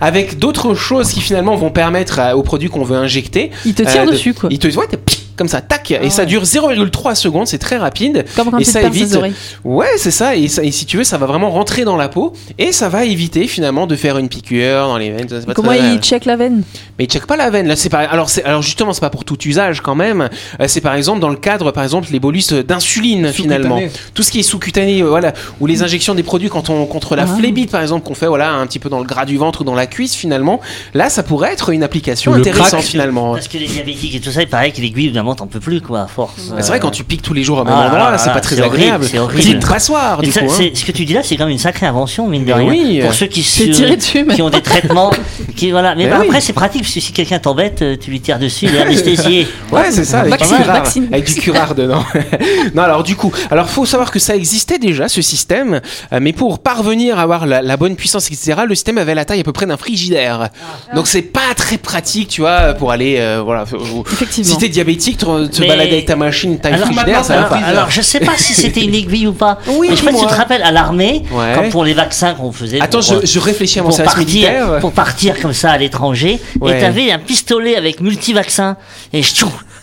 avec 0.00 0.38
d'autres 0.38 0.74
choses 0.74 1.10
qui 1.12 1.20
finalement 1.20 1.56
vont 1.56 1.70
permettre 1.70 2.18
à- 2.18 2.36
au 2.36 2.42
produit 2.42 2.68
qu'on 2.68 2.84
veut 2.84 2.96
injecter. 2.96 3.50
ils 3.64 3.74
te 3.74 3.82
tirent 3.82 4.02
euh, 4.02 4.06
de- 4.06 4.10
dessus 4.12 4.34
quoi. 4.34 4.48
Il 4.52 4.58
te 4.58 4.66
pic, 4.96 5.21
comme 5.36 5.48
ça, 5.48 5.60
tac, 5.60 5.90
et 5.90 5.98
Ah 6.02 6.10
ça 6.10 6.22
ouais. 6.22 6.26
dure 6.26 6.42
0,3 6.44 7.14
secondes, 7.14 7.46
c'est 7.46 7.58
très 7.58 7.76
rapide. 7.76 8.24
Comme 8.36 8.50
quand 8.50 8.58
et 8.58 8.64
tu 8.64 8.70
ça 8.70 8.82
évite-. 8.82 9.18
Ouais, 9.64 9.86
c'est 9.96 10.10
ça 10.10 10.36
et, 10.36 10.48
ça. 10.48 10.62
et 10.62 10.70
si 10.70 10.86
tu 10.86 10.96
veux, 10.98 11.04
ça 11.04 11.18
va 11.18 11.26
vraiment 11.26 11.50
rentrer 11.50 11.84
dans 11.84 11.96
la 11.96 12.08
peau 12.08 12.32
et 12.58 12.72
ça 12.72 12.88
va 12.88 13.04
éviter 13.04 13.46
finalement 13.46 13.86
de 13.86 13.96
faire 13.96 14.18
une 14.18 14.28
piqûre 14.28 14.86
dans 14.86 14.98
les 14.98 15.10
veines. 15.10 15.28
ça, 15.28 15.40
c'est 15.40 15.46
pas 15.46 15.54
Comment 15.54 15.72
ils 15.72 15.98
checkent 16.00 16.24
la 16.26 16.36
veine? 16.36 16.62
Mais 16.98 17.04
il 17.04 17.08
check 17.08 17.26
pas 17.26 17.36
la 17.36 17.50
veine. 17.50 17.66
Là, 17.68 17.76
c'est 17.76 17.88
pas. 17.88 18.00
Alors, 18.00 18.28
c'est 18.30 18.44
alors 18.44 18.62
justement, 18.62 18.92
c'est 18.92 19.00
pas 19.00 19.10
pour 19.10 19.24
tout 19.24 19.38
usage 19.46 19.80
quand 19.80 19.94
même. 19.94 20.28
Euh, 20.60 20.64
c'est 20.68 20.80
par 20.80 20.94
exemple 20.94 21.20
dans 21.20 21.28
le 21.28 21.36
cadre, 21.36 21.70
par 21.72 21.82
exemple, 21.84 22.08
les 22.12 22.20
bolus 22.20 22.52
d'insuline 22.52 23.32
finalement. 23.32 23.80
Tout 24.14 24.22
ce 24.22 24.30
qui 24.30 24.40
est 24.40 24.42
sous-cutané, 24.42 25.00
euh, 25.02 25.08
voilà, 25.08 25.32
ou 25.60 25.66
les 25.66 25.82
injections 25.82 26.14
des 26.14 26.22
produits 26.22 26.48
quand 26.48 26.70
on 26.70 26.84
contre 26.86 27.16
la 27.16 27.22
Ah. 27.24 27.26
phlébite 27.38 27.70
par 27.70 27.80
exemple 27.80 28.06
qu'on 28.06 28.14
fait, 28.14 28.26
voilà, 28.26 28.52
un 28.52 28.66
petit 28.66 28.78
peu 28.78 28.88
dans 28.88 28.98
le 28.98 29.04
gras 29.06 29.24
du 29.24 29.36
ventre 29.36 29.60
ou 29.62 29.64
dans 29.64 29.74
la 29.74 29.86
cuisse 29.86 30.14
finalement. 30.14 30.60
Là, 30.94 31.08
ça 31.10 31.22
pourrait 31.22 31.52
être 31.52 31.70
une 31.70 31.82
application 31.82 32.32
Le 32.32 32.40
intéressante 32.40 32.70
crack. 32.70 32.82
finalement. 32.82 33.32
Parce 33.34 33.48
que 33.48 33.58
les 33.58 33.66
diabétiques 33.66 34.14
et 34.16 34.20
tout 34.20 34.30
ça, 34.30 34.42
il 34.42 34.48
paraît 34.48 34.72
que 34.72 34.80
l'aiguille, 34.80 35.12
évidemment, 35.22 35.34
t'en 35.34 35.46
peux 35.46 35.60
plus, 35.60 35.80
quoi, 35.80 36.02
à 36.02 36.06
force. 36.06 36.52
C'est 36.58 36.66
vrai 36.68 36.80
quand 36.80 36.90
tu 36.90 37.04
piques 37.04 37.22
tous 37.22 37.34
les 37.34 37.42
jours 37.44 37.58
au 37.58 37.64
même 37.64 37.74
Ah, 37.76 37.86
endroit, 37.86 38.18
c'est 38.18 38.32
pas 38.32 38.40
très 38.40 38.60
agréable. 38.60 39.04
c'est 39.04 39.18
horrible. 39.18 39.40
Petite 39.40 39.66
passoire 39.66 40.20
du 40.22 40.32
ça, 40.32 40.40
coup. 40.42 40.52
hein. 40.52 40.68
ce 40.74 40.84
que 40.84 40.92
tu 40.92 41.04
dis 41.04 41.12
là, 41.14 41.22
c'est 41.22 41.36
quand 41.36 41.44
même 41.44 41.52
une 41.52 41.58
sacrée 41.58 41.86
invention, 41.86 42.26
mine 42.28 42.44
de 42.44 42.52
rien. 42.52 42.68
oui. 42.68 43.00
Pour 43.02 43.14
ceux 43.14 43.26
qui, 43.26 43.42
se- 43.42 43.62
dessus, 43.94 44.26
qui 44.26 44.42
ont 44.42 44.50
des 44.50 44.60
traitements, 44.62 45.10
Qui, 45.56 45.70
voilà. 45.70 45.94
Mais 45.94 46.06
bah, 46.08 46.16
oui. 46.20 46.26
après, 46.26 46.40
c'est 46.40 46.52
pratique, 46.52 46.82
parce 46.82 46.94
que 46.94 47.00
si 47.00 47.12
quelqu'un 47.12 47.38
t'embête, 47.38 47.82
euh, 47.82 47.96
tu 48.00 48.10
lui 48.10 48.20
tires 48.20 48.38
dessus, 48.38 48.66
il 48.66 48.74
est 48.74 48.80
anesthésié. 48.82 49.46
Ouais, 49.72 49.90
c'est 49.90 50.04
ça, 50.04 50.20
avec, 50.20 50.36
curare, 50.38 50.64
vaccine. 50.66 51.08
avec 51.12 51.26
du 51.26 51.34
curare 51.40 51.74
dedans. 51.74 52.04
non, 52.74 52.82
alors 52.82 53.02
du 53.02 53.16
coup, 53.16 53.32
alors 53.50 53.68
faut 53.70 53.86
savoir 53.86 54.10
que 54.10 54.18
ça 54.18 54.36
existait 54.36 54.78
déjà 54.78 55.08
ce 55.08 55.22
système, 55.22 55.80
euh, 56.12 56.18
mais 56.20 56.32
pour 56.34 56.58
parvenir 56.58 57.18
à 57.18 57.22
avoir 57.22 57.46
la, 57.46 57.62
la 57.62 57.76
bonne 57.78 57.96
puissance, 57.96 58.26
etc., 58.26 58.54
le 58.68 58.74
système 58.74 58.98
avait 58.98 59.14
la 59.14 59.24
taille 59.24 59.40
à 59.40 59.44
peu 59.44 59.52
près 59.52 59.64
d'un 59.66 59.76
frigidaire. 59.78 60.50
Donc 60.94 61.06
c'est 61.06 61.22
pas 61.22 61.54
très 61.56 61.78
pratique, 61.78 62.28
tu 62.28 62.42
vois, 62.42 62.74
pour 62.74 62.92
aller, 62.92 63.16
euh, 63.18 63.40
voilà. 63.44 63.64
Effectivement. 64.12 64.50
Si 64.52 64.58
t'es 64.58 64.68
diabétique, 64.68 65.11
te, 65.16 65.46
te 65.46 65.60
Mais- 65.60 65.68
balader 65.68 65.92
avec 65.92 66.06
ta 66.06 66.16
machine 66.16 66.58
taille 66.58 66.74
Alors, 66.74 66.86
frigidaire, 66.86 67.24
ça 67.24 67.34
va 67.34 67.38
alors, 67.40 67.48
pas. 67.50 67.56
alors, 67.66 67.90
je 67.90 68.00
sais 68.02 68.20
pas 68.20 68.36
si 68.36 68.54
c'était 68.54 68.82
une 68.82 68.94
aiguille 68.94 69.26
ou 69.26 69.32
pas. 69.32 69.58
Oui, 69.68 69.88
mais 69.90 69.96
je 69.96 70.00
sais 70.00 70.06
pas 70.06 70.10
si 70.12 70.16
tu 70.16 70.20
dis-moi. 70.22 70.30
te 70.32 70.36
rappelles, 70.36 70.62
à 70.62 70.70
l'armée, 70.72 71.22
Ouais. 71.30 71.52
comme 71.54 71.68
pour 71.70 71.84
les 71.84 71.94
vaccins 71.94 72.34
qu'on 72.34 72.52
faisait. 72.52 72.80
Attends, 72.80 73.00
pour, 73.00 73.20
je, 73.22 73.26
je 73.26 73.38
réfléchis 73.40 73.78
à 73.78 73.82
mon 73.82 73.88
pour 73.88 73.96
service 73.96 74.14
partir, 74.14 74.26
militaire. 74.50 74.78
pour 74.80 74.92
partir 74.92 75.40
comme 75.40 75.52
ça 75.52 75.70
à 75.72 75.78
l'étranger, 75.78 76.40
Ouais. 76.60 76.76
et 76.76 76.80
t'avais 76.80 77.10
un 77.12 77.18
pistolet 77.18 77.76
avec 77.76 78.00
multivaccin, 78.00 78.76
et 79.12 79.22
je 79.22 79.34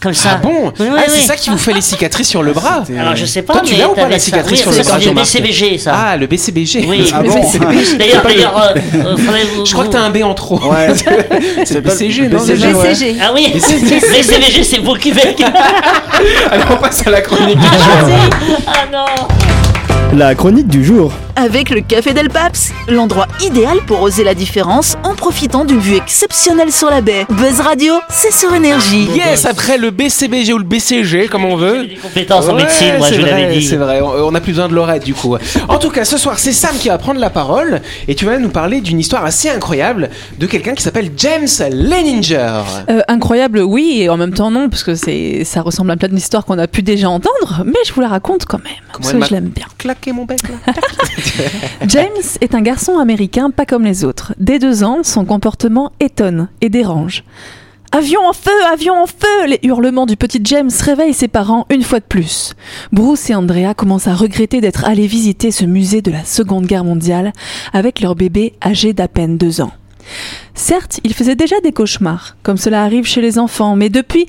comme 0.02 0.14
ça. 0.14 0.30
Ah 0.34 0.38
bon 0.38 0.72
Oui, 0.80 0.88
oui, 0.92 0.98
Ah, 0.98 1.04
c'est 1.08 1.20
oui. 1.20 1.26
ça 1.26 1.36
qui 1.36 1.50
vous 1.50 1.58
fait 1.58 1.74
les 1.74 1.82
cicatrices 1.82 2.30
sur 2.30 2.42
le 2.42 2.54
bras 2.54 2.84
Alors 3.00 3.16
je 3.16 3.26
sais 3.26 3.42
pas, 3.42 3.54
Toi, 3.54 3.62
tu 3.66 3.76
l'as 3.76 3.90
ou 3.90 3.94
pas, 3.96 4.08
la 4.08 4.18
ça. 4.18 4.26
cicatrice 4.26 4.52
Oui, 4.52 4.58
sur 4.58 4.72
le 4.72 4.78
bras, 4.88 4.96
c'est 4.98 5.06
Jean-Marc 5.06 5.26
BCBG, 5.28 5.78
ça. 5.78 5.94
Ah, 5.96 6.18
le 6.18 6.28
BCBG. 6.28 6.86
Oui. 6.88 7.12
Ah 7.14 7.22
bon 7.22 7.30
D'ailleurs, 7.98 8.24
d'ailleurs, 8.24 8.58
euh, 8.76 8.80
euh, 8.96 9.16
vous- 9.56 9.66
Je 9.66 9.74
crois 9.74 9.86
que 9.86 9.92
t'as 9.92 10.02
un 10.02 10.10
B 10.10 10.18
en 10.24 10.34
trop. 10.34 10.60
Ouais. 10.72 10.88
c'est 11.66 11.74
le 11.76 11.82
BCG, 11.82 12.28
non 12.30 12.40
BCG. 12.44 13.16
Ah 13.22 13.32
oui, 13.34 13.52
BCBG, 13.54 14.64
c'est 14.64 14.80
pour 14.80 14.98
Québec. 14.98 15.44
Allez, 16.52 16.64
on 16.72 16.78
passe 16.78 17.06
à 17.06 17.10
la 17.10 17.22
chronique 17.22 17.58
du 17.60 17.66
jour. 17.66 18.10
ah 18.68 18.86
non. 18.92 19.06
La 20.18 20.34
chronique 20.34 20.68
du 20.68 20.84
jour. 20.84 21.12
Avec 21.36 21.70
le 21.70 21.82
Café 21.82 22.14
Del 22.14 22.30
Paps, 22.30 22.72
l'endroit 22.88 23.28
idéal 23.44 23.78
pour 23.88 24.02
oser 24.02 24.24
la 24.24 24.34
différence 24.34 24.98
en 25.04 25.16
profitant 25.16 25.66
d'une 25.66 25.80
vue 25.80 25.96
exceptionnelle 25.96 26.72
sur 26.72 26.90
la 26.90 27.02
baie. 27.02 27.26
Buzz 27.30 27.60
Radio, 27.62 27.96
c'est 28.10 28.34
sur 28.34 28.54
énergie. 28.54 29.08
Yes, 29.16 29.46
après 29.46 29.78
le 29.78 29.92
BCBG 29.92 30.54
ou 30.54 30.58
le 30.58 30.64
BCG, 30.64 31.28
comme 31.28 31.46
on 31.46 31.56
veut. 31.56 31.86
des 31.86 31.96
compétences 31.96 32.48
en 32.48 32.56
médecine, 32.56 32.98
moi 32.98 33.08
c'est 33.08 33.16
je 33.16 33.22
l'avais 33.22 33.54
dit. 33.54 33.66
C'est 33.66 33.78
vrai, 33.78 34.02
on 34.02 34.30
on 34.30 34.36
a 34.36 34.42
plus 34.42 34.52
besoin 34.52 34.68
de 34.68 34.76
Lorette 34.76 35.04
du 35.04 35.14
coup. 35.14 35.36
En 35.68 35.78
tout 35.78 35.90
cas, 35.90 36.06
ce 36.06 36.18
soir, 36.18 36.38
c'est 36.40 36.52
Sam 36.52 36.76
qui 36.78 36.90
va 36.90 36.98
prendre 36.98 37.20
la 37.20 37.30
parole 37.30 37.82
et 38.08 38.16
tu 38.16 38.26
vas 38.26 38.38
nous 38.38 38.50
parler 38.50 38.82
d'une 38.82 39.00
histoire 39.00 39.26
assez 39.26 39.50
incroyable 39.50 40.10
de 40.38 40.46
quelqu'un 40.46 40.76
qui 40.76 40.84
s'appelle 40.84 41.12
James 41.18 41.48
Leninger. 41.72 42.62
Euh, 42.90 43.02
incroyable, 43.08 43.60
oui, 43.60 44.00
et 44.02 44.10
en 44.10 44.18
même 44.18 44.34
temps 44.34 44.52
non, 44.52 44.70
parce 44.70 44.84
que 44.84 44.96
c'est, 44.96 45.44
ça 45.46 45.62
ressemble 45.62 45.92
à 45.92 45.98
plein 45.98 46.10
d'histoires 46.10 46.46
qu'on 46.46 46.60
a 46.60 46.68
pu 46.68 46.82
déjà 46.84 47.10
entendre, 47.10 47.64
mais 47.66 47.80
je 47.86 47.94
vous 47.94 48.02
la 48.02 48.08
raconte 48.08 48.46
quand 48.46 48.64
même, 48.64 48.74
Comment 48.92 49.10
parce 49.10 49.14
que 49.14 49.30
je 49.30 49.34
l'aime 49.34 49.50
bien. 49.50 49.66
Claquez 49.78 50.12
mon 50.12 50.26
bec 50.26 50.42
là. 50.44 50.74
James 51.88 52.08
est 52.42 52.56
un 52.56 52.62
garçon 52.62 52.98
américain 52.98 53.50
pas 53.52 53.66
comme 53.66 53.86
les 53.86 54.04
autres. 54.04 54.34
Dès 54.40 54.60
deux 54.60 54.84
ans, 54.84 55.00
son 55.04 55.26
comportement 55.26 55.92
étonne 56.00 56.50
et 56.62 56.70
dérange. 56.70 57.24
Avion 57.92 58.22
en 58.28 58.34
feu, 58.34 58.52
avion 58.72 58.94
en 58.94 59.08
feu 59.08 59.48
Les 59.48 59.60
hurlements 59.64 60.06
du 60.06 60.16
petit 60.16 60.40
James 60.44 60.70
réveillent 60.80 61.14
ses 61.14 61.28
parents 61.28 61.66
une 61.72 61.82
fois 61.82 62.00
de 62.00 62.06
plus. 62.06 62.54
Bruce 62.92 63.32
et 63.32 63.36
Andrea 63.36 63.74
commencent 63.76 64.08
à 64.08 64.14
regretter 64.14 64.62
d'être 64.62 64.86
allés 64.86 65.08
visiter 65.08 65.50
ce 65.50 65.66
musée 65.66 66.04
de 66.04 66.12
la 66.12 66.24
Seconde 66.24 66.68
Guerre 66.68 66.84
mondiale 66.84 67.34
avec 67.74 68.00
leur 68.00 68.14
bébé 68.14 68.54
âgé 68.64 68.94
d'à 68.94 69.08
peine 69.08 69.38
deux 69.38 69.62
ans. 69.62 69.72
Certes, 70.54 71.00
il 71.04 71.14
faisait 71.16 71.36
déjà 71.36 71.60
des 71.62 71.72
cauchemars, 71.72 72.36
comme 72.44 72.58
cela 72.58 72.84
arrive 72.84 73.06
chez 73.06 73.22
les 73.22 73.40
enfants, 73.40 73.76
mais 73.76 73.90
depuis 73.90 74.28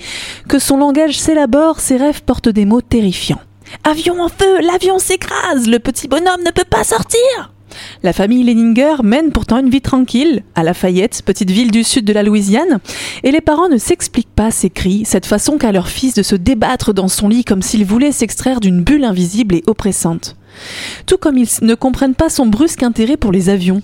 que 0.49 0.59
son 0.59 0.79
langage 0.79 1.19
s'élabore, 1.19 1.81
ses 1.81 1.97
rêves 1.97 2.23
portent 2.23 2.49
des 2.49 2.65
mots 2.65 2.81
terrifiants. 2.81 3.41
Avion 3.85 4.21
en 4.21 4.29
feu, 4.29 4.61
l'avion 4.61 4.99
s'écrase, 4.99 5.67
le 5.67 5.79
petit 5.79 6.09
bonhomme 6.09 6.43
ne 6.45 6.51
peut 6.51 6.65
pas 6.69 6.85
sortir. 6.85 7.53
La 8.03 8.13
famille 8.13 8.43
Leninger 8.43 8.97
mène 9.03 9.31
pourtant 9.31 9.59
une 9.59 9.71
vie 9.71 9.81
tranquille 9.81 10.43
à 10.55 10.63
Lafayette, 10.63 11.23
petite 11.25 11.51
ville 11.51 11.71
du 11.71 11.85
sud 11.85 12.05
de 12.05 12.13
la 12.13 12.23
Louisiane, 12.23 12.81
et 13.23 13.31
les 13.31 13.41
parents 13.41 13.69
ne 13.69 13.79
s'expliquent 13.79 14.35
pas 14.35 14.51
ces 14.51 14.71
cris, 14.71 15.05
cette 15.05 15.27
façon 15.27 15.57
qu'a 15.57 15.73
leur 15.73 15.89
fils 15.89 16.15
de 16.15 16.23
se 16.23 16.35
débattre 16.35 16.93
dans 16.93 17.09
son 17.09 17.29
lit 17.29 17.45
comme 17.45 17.63
s'il 17.63 17.85
voulait 17.85 18.13
s'extraire 18.13 18.61
d'une 18.61 18.83
bulle 18.83 19.05
invisible 19.05 19.55
et 19.55 19.65
oppressante. 19.67 20.37
Tout 21.07 21.19
comme 21.19 21.39
ils 21.39 21.49
ne 21.63 21.75
comprennent 21.75 22.15
pas 22.15 22.29
son 22.29 22.47
brusque 22.47 22.83
intérêt 22.83 23.17
pour 23.17 23.33
les 23.33 23.49
avions, 23.49 23.83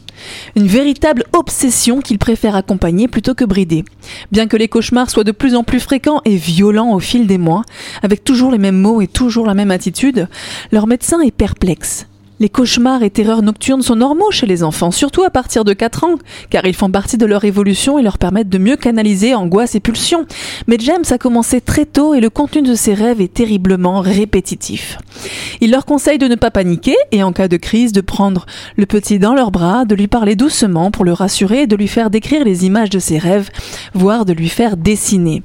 une 0.56 0.66
véritable 0.66 1.25
obsession 1.33 2.00
qu'ils 2.00 2.18
préfèrent 2.18 2.56
accompagner 2.56 3.09
plutôt 3.09 3.35
que 3.35 3.45
brider. 3.45 3.85
Bien 4.33 4.47
que 4.47 4.56
les 4.56 4.68
cauchemars 4.68 5.11
soient 5.11 5.25
de 5.25 5.33
plus 5.33 5.54
en 5.54 5.64
plus 5.64 5.80
fréquents 5.80 6.21
et 6.25 6.37
violents 6.37 6.92
au 6.92 7.00
fil 7.00 7.26
des 7.26 7.38
mois, 7.38 7.62
avec 8.02 8.25
toujours 8.25 8.50
les 8.50 8.59
mêmes 8.59 8.80
mots 8.80 9.00
et 9.00 9.06
toujours 9.06 9.46
la 9.46 9.55
même 9.55 9.70
attitude, 9.70 10.29
leur 10.72 10.87
médecin 10.87 11.20
est 11.20 11.31
perplexe. 11.31 12.07
Les 12.38 12.51
cauchemars 12.51 13.03
et 13.03 13.09
terreurs 13.09 13.40
nocturnes 13.40 13.81
sont 13.81 13.96
normaux 13.96 14.31
chez 14.31 14.46
les 14.46 14.62
enfants, 14.62 14.90
surtout 14.90 15.22
à 15.22 15.31
partir 15.31 15.64
de 15.64 15.72
4 15.72 16.05
ans, 16.05 16.16
car 16.51 16.66
ils 16.66 16.77
font 16.77 16.90
partie 16.90 17.16
de 17.16 17.25
leur 17.25 17.46
évolution 17.46 17.99
et 17.99 18.03
leur 18.03 18.18
permettent 18.18 18.51
de 18.51 18.59
mieux 18.59 18.77
canaliser 18.77 19.35
angoisse 19.35 19.75
et 19.75 19.81
pulsions. 19.81 20.27
Mais 20.66 20.77
James 20.79 21.05
a 21.09 21.16
commencé 21.16 21.62
très 21.62 21.87
tôt 21.87 22.12
et 22.12 22.20
le 22.20 22.29
contenu 22.29 22.61
de 22.61 22.75
ses 22.75 22.92
rêves 22.92 23.22
est 23.22 23.33
terriblement 23.33 24.01
répétitif. 24.01 24.99
Il 25.62 25.70
leur 25.70 25.87
conseille 25.87 26.18
de 26.18 26.29
ne 26.29 26.35
pas 26.35 26.51
paniquer 26.51 26.96
et 27.11 27.22
en 27.22 27.33
cas 27.33 27.49
de 27.49 27.57
crise 27.57 27.92
de 27.92 28.03
prendre 28.03 28.44
le 28.77 28.85
petit 28.85 29.18
dans 29.18 29.35
leurs 29.35 29.51
bras, 29.51 29.87
de 29.87 29.94
lui 29.94 30.07
parler 30.07 30.37
doucement 30.37 30.90
pour 30.90 31.07
le 31.07 31.14
rassurer 31.14 31.62
et 31.62 31.66
de 31.66 31.77
lui 31.77 31.88
faire 31.88 32.11
décrire 32.11 32.44
les 32.44 32.66
images 32.66 32.90
de 32.90 32.99
ses 32.99 33.16
rêves, 33.16 33.49
voire 33.94 34.27
de 34.27 34.35
lui 34.35 34.51
faire 34.51 34.77
dessiner. 34.77 35.42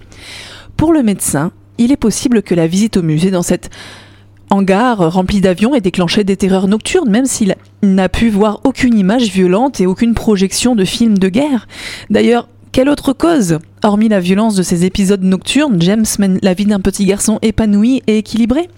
Pour 0.75 0.91
le 0.91 1.04
médecin, 1.04 1.54
il 1.77 1.91
est 1.93 1.97
possible 1.97 2.43
que 2.43 2.54
la 2.54 2.67
visite 2.67 2.97
au 2.97 3.01
musée 3.01 3.32
dans 3.32 3.41
cette 3.43 3.69
hangar 4.51 4.97
rempli 5.11 5.41
d'avions 5.41 5.73
ait 5.73 5.81
déclenché 5.81 6.23
des 6.23 6.37
terreurs 6.37 6.67
nocturnes, 6.67 7.09
même 7.09 7.25
s'il 7.25 7.55
n'a 7.81 8.09
pu 8.09 8.29
voir 8.29 8.59
aucune 8.65 8.97
image 8.97 9.29
violente 9.31 9.81
et 9.81 9.87
aucune 9.87 10.13
projection 10.13 10.75
de 10.75 10.85
film 10.85 11.17
de 11.17 11.29
guerre. 11.29 11.67
D'ailleurs, 12.09 12.47
quelle 12.71 12.89
autre 12.89 13.13
cause? 13.13 13.59
Hormis 13.83 14.09
la 14.09 14.19
violence 14.19 14.55
de 14.55 14.63
ces 14.63 14.85
épisodes 14.85 15.23
nocturnes, 15.23 15.81
James 15.81 16.05
mène 16.19 16.39
la 16.43 16.53
vie 16.53 16.65
d'un 16.65 16.79
petit 16.79 17.05
garçon 17.05 17.39
épanoui 17.41 18.03
et 18.07 18.19
équilibré. 18.19 18.69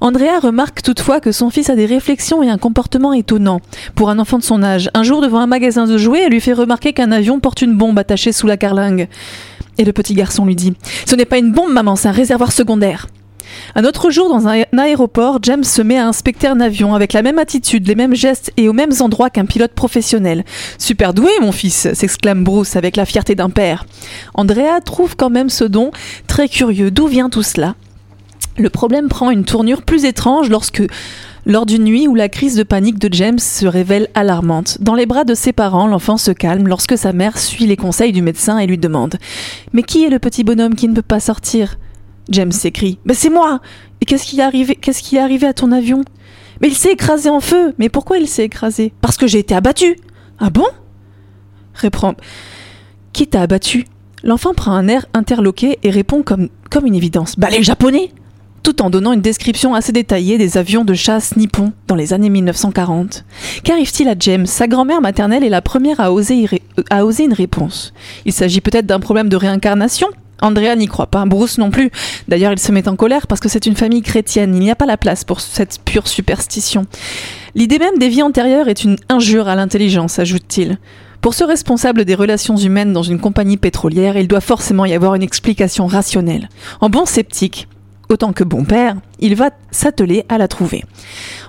Andrea 0.00 0.38
remarque 0.40 0.82
toutefois 0.82 1.20
que 1.20 1.32
son 1.32 1.50
fils 1.50 1.68
a 1.68 1.76
des 1.76 1.86
réflexions 1.86 2.42
et 2.42 2.48
un 2.48 2.56
comportement 2.56 3.12
étonnant. 3.12 3.60
Pour 3.94 4.10
un 4.10 4.18
enfant 4.18 4.38
de 4.38 4.42
son 4.42 4.62
âge, 4.62 4.90
un 4.94 5.02
jour 5.02 5.20
devant 5.20 5.40
un 5.40 5.46
magasin 5.46 5.86
de 5.86 5.98
jouets, 5.98 6.22
elle 6.22 6.32
lui 6.32 6.40
fait 6.40 6.54
remarquer 6.54 6.92
qu'un 6.92 7.12
avion 7.12 7.40
porte 7.40 7.62
une 7.62 7.76
bombe 7.76 7.98
attachée 7.98 8.32
sous 8.32 8.46
la 8.46 8.56
carlingue. 8.56 9.08
Et 9.76 9.84
le 9.84 9.92
petit 9.92 10.14
garçon 10.14 10.46
lui 10.46 10.56
dit 10.56 10.72
Ce 11.06 11.14
n'est 11.14 11.24
pas 11.24 11.38
une 11.38 11.52
bombe, 11.52 11.72
maman, 11.72 11.96
c'est 11.96 12.08
un 12.08 12.12
réservoir 12.12 12.52
secondaire. 12.52 13.06
Un 13.74 13.84
autre 13.84 14.10
jour, 14.10 14.28
dans 14.28 14.48
un 14.48 14.62
aéroport, 14.76 15.38
James 15.42 15.64
se 15.64 15.82
met 15.82 15.98
à 15.98 16.06
inspecter 16.06 16.46
un 16.46 16.60
avion 16.60 16.94
avec 16.94 17.12
la 17.12 17.22
même 17.22 17.38
attitude, 17.38 17.86
les 17.86 17.94
mêmes 17.94 18.14
gestes 18.14 18.52
et 18.56 18.68
aux 18.68 18.72
mêmes 18.72 18.92
endroits 19.00 19.30
qu'un 19.30 19.46
pilote 19.46 19.72
professionnel. 19.72 20.44
Super 20.78 21.14
doué, 21.14 21.30
mon 21.40 21.52
fils 21.52 21.92
s'exclame 21.92 22.44
Bruce 22.44 22.76
avec 22.76 22.96
la 22.96 23.04
fierté 23.04 23.34
d'un 23.34 23.50
père. 23.50 23.86
Andrea 24.34 24.80
trouve 24.84 25.16
quand 25.16 25.30
même 25.30 25.50
ce 25.50 25.64
don 25.64 25.90
très 26.26 26.48
curieux. 26.48 26.90
D'où 26.90 27.06
vient 27.06 27.30
tout 27.30 27.42
cela? 27.42 27.74
Le 28.58 28.70
problème 28.70 29.08
prend 29.08 29.30
une 29.30 29.44
tournure 29.44 29.82
plus 29.82 30.04
étrange 30.04 30.50
lorsque, 30.50 30.82
lors 31.46 31.64
d'une 31.64 31.84
nuit 31.84 32.08
où 32.08 32.14
la 32.14 32.28
crise 32.28 32.56
de 32.56 32.62
panique 32.62 32.98
de 32.98 33.12
James 33.12 33.38
se 33.38 33.66
révèle 33.66 34.08
alarmante. 34.14 34.78
Dans 34.80 34.94
les 34.94 35.06
bras 35.06 35.24
de 35.24 35.34
ses 35.34 35.52
parents, 35.52 35.86
l'enfant 35.86 36.16
se 36.16 36.30
calme 36.30 36.68
lorsque 36.68 36.98
sa 36.98 37.12
mère 37.12 37.38
suit 37.38 37.66
les 37.66 37.76
conseils 37.76 38.12
du 38.12 38.22
médecin 38.22 38.58
et 38.58 38.66
lui 38.66 38.78
demande 38.78 39.16
Mais 39.72 39.82
qui 39.82 40.04
est 40.04 40.10
le 40.10 40.18
petit 40.18 40.44
bonhomme 40.44 40.74
qui 40.74 40.88
ne 40.88 40.94
peut 40.94 41.02
pas 41.02 41.20
sortir? 41.20 41.78
James 42.30 42.52
s'écrie. 42.52 42.98
Mais 43.04 43.14
c'est 43.14 43.30
moi 43.30 43.60
Et 44.00 44.06
qu'est-ce 44.06 44.24
qui 44.24 44.40
est 45.16 45.20
arrivé 45.20 45.46
à 45.46 45.52
ton 45.52 45.72
avion? 45.72 46.02
Mais 46.60 46.68
il 46.68 46.74
s'est 46.74 46.92
écrasé 46.92 47.28
en 47.28 47.40
feu 47.40 47.74
Mais 47.78 47.88
pourquoi 47.88 48.18
il 48.18 48.28
s'est 48.28 48.44
écrasé? 48.44 48.92
Parce 49.00 49.16
que 49.16 49.26
j'ai 49.26 49.38
été 49.38 49.54
abattu 49.54 49.96
Ah 50.38 50.50
bon? 50.50 50.66
Reprend. 51.74 52.14
Qui 53.12 53.26
t'a 53.26 53.42
abattu? 53.42 53.86
L'enfant 54.22 54.52
prend 54.54 54.72
un 54.72 54.86
air 54.88 55.06
interloqué 55.14 55.78
et 55.82 55.90
répond 55.90 56.22
comme, 56.22 56.48
une 56.84 56.94
évidence. 56.94 57.36
Bah 57.38 57.48
les 57.50 57.62
japonais 57.62 58.10
tout 58.62 58.82
en 58.82 58.90
donnant 58.90 59.14
une 59.14 59.22
description 59.22 59.74
assez 59.74 59.90
détaillée 59.90 60.36
des 60.36 60.58
avions 60.58 60.84
de 60.84 60.92
chasse 60.92 61.34
nippons 61.34 61.72
dans 61.86 61.94
les 61.94 62.12
années 62.12 62.28
1940. 62.28 63.24
Qu'arrive-t-il 63.64 64.06
à 64.06 64.14
James? 64.18 64.44
Sa 64.44 64.68
grand-mère 64.68 65.00
maternelle 65.00 65.44
est 65.44 65.48
la 65.48 65.62
première 65.62 65.98
à 65.98 66.12
oser, 66.12 66.46
euh, 66.52 66.82
à 66.90 67.06
oser 67.06 67.24
une 67.24 67.32
réponse. 67.32 67.94
Il 68.26 68.34
s'agit 68.34 68.60
peut-être 68.60 68.84
d'un 68.84 69.00
problème 69.00 69.30
de 69.30 69.36
réincarnation? 69.36 70.08
Andrea 70.42 70.76
n'y 70.76 70.86
croit 70.86 71.06
pas, 71.06 71.24
Bruce 71.26 71.58
non 71.58 71.70
plus. 71.70 71.90
D'ailleurs, 72.28 72.52
il 72.52 72.58
se 72.58 72.72
met 72.72 72.88
en 72.88 72.96
colère 72.96 73.26
parce 73.26 73.40
que 73.40 73.48
c'est 73.48 73.66
une 73.66 73.76
famille 73.76 74.02
chrétienne. 74.02 74.54
Il 74.54 74.60
n'y 74.60 74.70
a 74.70 74.76
pas 74.76 74.86
la 74.86 74.96
place 74.96 75.24
pour 75.24 75.40
cette 75.40 75.80
pure 75.84 76.08
superstition. 76.08 76.86
L'idée 77.54 77.78
même 77.78 77.98
des 77.98 78.08
vies 78.08 78.22
antérieures 78.22 78.68
est 78.68 78.84
une 78.84 78.96
injure 79.08 79.48
à 79.48 79.56
l'intelligence, 79.56 80.18
ajoute-t-il. 80.18 80.78
Pour 81.20 81.34
ce 81.34 81.44
responsable 81.44 82.06
des 82.06 82.14
relations 82.14 82.56
humaines 82.56 82.94
dans 82.94 83.02
une 83.02 83.20
compagnie 83.20 83.58
pétrolière, 83.58 84.16
il 84.16 84.26
doit 84.26 84.40
forcément 84.40 84.86
y 84.86 84.94
avoir 84.94 85.14
une 85.14 85.22
explication 85.22 85.86
rationnelle. 85.86 86.48
En 86.80 86.88
bon 86.88 87.04
sceptique, 87.04 87.68
autant 88.10 88.32
que 88.32 88.44
bon 88.44 88.64
père, 88.64 88.96
il 89.18 89.34
va 89.34 89.50
s'atteler 89.70 90.24
à 90.28 90.38
la 90.38 90.48
trouver. 90.48 90.84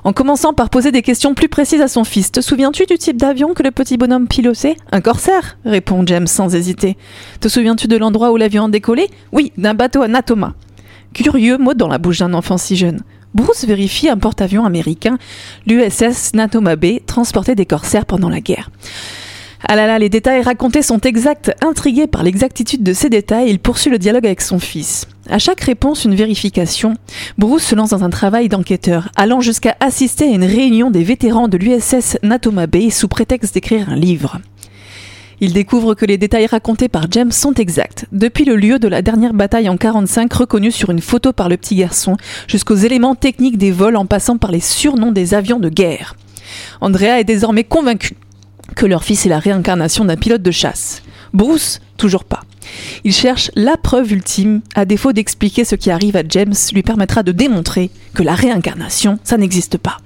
En 0.03 0.13
commençant 0.13 0.53
par 0.53 0.69
poser 0.69 0.91
des 0.91 1.01
questions 1.01 1.33
plus 1.33 1.49
précises 1.49 1.81
à 1.81 1.87
son 1.87 2.03
fils. 2.03 2.31
Te 2.31 2.41
souviens-tu 2.41 2.85
du 2.85 2.97
type 2.97 3.17
d'avion 3.17 3.53
que 3.53 3.63
le 3.63 3.71
petit 3.71 3.97
bonhomme 3.97 4.27
pilotait? 4.27 4.77
Un 4.91 5.01
corsaire 5.01 5.57
répond 5.65 6.05
James 6.05 6.27
sans 6.27 6.55
hésiter. 6.55 6.97
Te 7.39 7.47
souviens-tu 7.47 7.87
de 7.87 7.97
l'endroit 7.97 8.31
où 8.31 8.37
l'avion 8.37 8.65
a 8.65 8.69
décollé? 8.69 9.09
Oui, 9.31 9.51
d'un 9.57 9.73
bateau 9.73 10.01
à 10.01 10.07
Natoma. 10.07 10.53
Curieux 11.13 11.57
mot 11.57 11.73
dans 11.73 11.87
la 11.87 11.97
bouche 11.97 12.19
d'un 12.19 12.33
enfant 12.33 12.57
si 12.57 12.75
jeune. 12.75 13.01
Bruce 13.33 13.65
vérifie 13.65 14.09
un 14.09 14.17
porte-avions 14.17 14.65
américain, 14.65 15.17
l'USS 15.65 16.33
Natoma 16.33 16.75
Bay, 16.75 17.01
transportait 17.05 17.55
des 17.55 17.65
corsaires 17.65 18.05
pendant 18.05 18.29
la 18.29 18.41
guerre. 18.41 18.69
Ah 19.67 19.75
là 19.75 19.85
là, 19.85 19.99
les 19.99 20.09
détails 20.09 20.41
racontés 20.41 20.81
sont 20.81 20.99
exacts. 20.99 21.53
Intrigué 21.61 22.07
par 22.07 22.23
l'exactitude 22.23 22.83
de 22.83 22.93
ces 22.93 23.09
détails, 23.09 23.49
il 23.49 23.59
poursuit 23.59 23.91
le 23.91 23.99
dialogue 23.99 24.25
avec 24.25 24.41
son 24.41 24.59
fils. 24.59 25.07
À 25.29 25.37
chaque 25.37 25.61
réponse, 25.61 26.03
une 26.03 26.15
vérification. 26.15 26.95
Bruce 27.37 27.63
se 27.63 27.75
lance 27.75 27.91
dans 27.91 28.03
un 28.03 28.09
travail 28.09 28.49
d'enquêteur, 28.49 29.09
allant 29.15 29.39
jusqu'à 29.39 29.77
assister 29.79 30.25
à 30.25 30.33
une 30.33 30.43
réunion 30.43 30.89
des 30.89 31.03
vétérans 31.03 31.47
de 31.47 31.57
l'USS 31.57 32.17
Natoma 32.23 32.65
Bay 32.65 32.89
sous 32.89 33.07
prétexte 33.07 33.53
d'écrire 33.53 33.89
un 33.89 33.95
livre. 33.95 34.41
Il 35.39 35.53
découvre 35.53 35.95
que 35.95 36.05
les 36.05 36.17
détails 36.17 36.47
racontés 36.47 36.87
par 36.87 37.07
James 37.09 37.31
sont 37.31 37.53
exacts, 37.53 38.05
depuis 38.11 38.45
le 38.45 38.55
lieu 38.55 38.77
de 38.77 38.87
la 38.87 39.01
dernière 39.01 39.33
bataille 39.33 39.69
en 39.69 39.77
45 39.77 40.31
reconnu 40.33 40.71
sur 40.71 40.89
une 40.89 41.01
photo 41.01 41.33
par 41.33 41.49
le 41.49 41.57
petit 41.57 41.75
garçon, 41.75 42.17
jusqu'aux 42.47 42.75
éléments 42.75 43.15
techniques 43.15 43.57
des 43.57 43.71
vols 43.71 43.95
en 43.95 44.05
passant 44.05 44.37
par 44.37 44.51
les 44.51 44.59
surnoms 44.59 45.11
des 45.11 45.33
avions 45.33 45.59
de 45.59 45.69
guerre. 45.69 46.15
Andrea 46.79 47.19
est 47.19 47.23
désormais 47.23 47.63
convaincu 47.63 48.15
que 48.75 48.85
leur 48.85 49.03
fils 49.03 49.25
est 49.25 49.29
la 49.29 49.39
réincarnation 49.39 50.05
d'un 50.05 50.15
pilote 50.15 50.41
de 50.41 50.51
chasse. 50.51 51.01
Bruce, 51.33 51.79
toujours 51.97 52.23
pas. 52.25 52.41
Il 53.03 53.13
cherche 53.13 53.51
la 53.55 53.77
preuve 53.77 54.11
ultime, 54.11 54.61
à 54.75 54.85
défaut 54.85 55.13
d'expliquer 55.13 55.65
ce 55.65 55.75
qui 55.75 55.91
arrive 55.91 56.15
à 56.15 56.23
James, 56.27 56.53
lui 56.73 56.83
permettra 56.83 57.23
de 57.23 57.31
démontrer 57.31 57.89
que 58.13 58.23
la 58.23 58.35
réincarnation, 58.35 59.19
ça 59.23 59.37
n'existe 59.37 59.77
pas. 59.77 59.97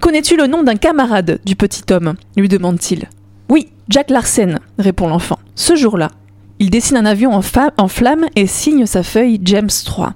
Connais-tu 0.00 0.36
le 0.36 0.46
nom 0.46 0.62
d'un 0.62 0.76
camarade 0.76 1.40
du 1.44 1.56
petit 1.56 1.90
homme 1.92 2.14
lui 2.36 2.48
demande-t-il. 2.48 3.08
Oui, 3.48 3.68
Jack 3.88 4.10
Larsen, 4.10 4.58
répond 4.78 5.08
l'enfant. 5.08 5.38
Ce 5.54 5.76
jour-là, 5.76 6.10
il 6.58 6.70
dessine 6.70 6.96
un 6.96 7.06
avion 7.06 7.32
en, 7.32 7.88
flammes 7.88 8.26
et 8.36 8.46
signe 8.46 8.86
sa 8.86 9.02
feuille 9.02 9.40
James 9.44 9.70
3. 9.84 10.14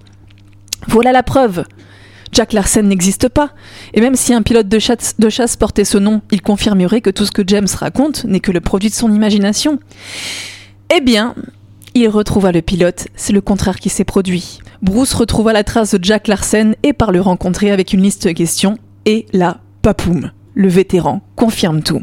Voilà 0.86 1.12
la 1.12 1.22
preuve. 1.22 1.64
Jack 2.32 2.52
Larsen 2.52 2.86
n'existe 2.86 3.28
pas. 3.28 3.50
Et 3.94 4.00
même 4.00 4.16
si 4.16 4.34
un 4.34 4.42
pilote 4.42 4.68
de 4.68 4.78
chasse, 4.78 5.56
portait 5.56 5.84
ce 5.84 5.98
nom, 5.98 6.20
il 6.30 6.42
confirmerait 6.42 7.00
que 7.00 7.10
tout 7.10 7.24
ce 7.24 7.32
que 7.32 7.42
James 7.46 7.68
raconte 7.78 8.24
n'est 8.24 8.40
que 8.40 8.52
le 8.52 8.60
produit 8.60 8.90
de 8.90 8.94
son 8.94 9.12
imagination. 9.12 9.78
Eh 10.94 11.00
bien, 11.00 11.34
il 11.94 12.08
retrouva 12.08 12.52
le 12.52 12.62
pilote, 12.62 13.08
c'est 13.16 13.32
le 13.32 13.40
contraire 13.40 13.78
qui 13.78 13.88
s'est 13.88 14.04
produit. 14.04 14.60
Bruce 14.82 15.14
retrouva 15.14 15.52
la 15.52 15.64
trace 15.64 15.94
de 15.94 16.02
Jack 16.02 16.28
Larsen 16.28 16.74
et 16.82 16.92
par 16.92 17.12
le 17.12 17.20
rencontrer 17.20 17.70
avec 17.70 17.92
une 17.92 18.02
liste 18.02 18.26
de 18.26 18.32
questions, 18.32 18.78
et 19.04 19.26
là, 19.32 19.58
papoum, 19.82 20.30
le 20.54 20.68
vétéran 20.68 21.22
confirme 21.34 21.82
tout. 21.82 22.00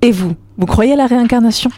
Et 0.00 0.12
vous, 0.12 0.34
vous 0.58 0.66
croyez 0.66 0.92
à 0.92 0.96
la 0.96 1.06
réincarnation? 1.06 1.70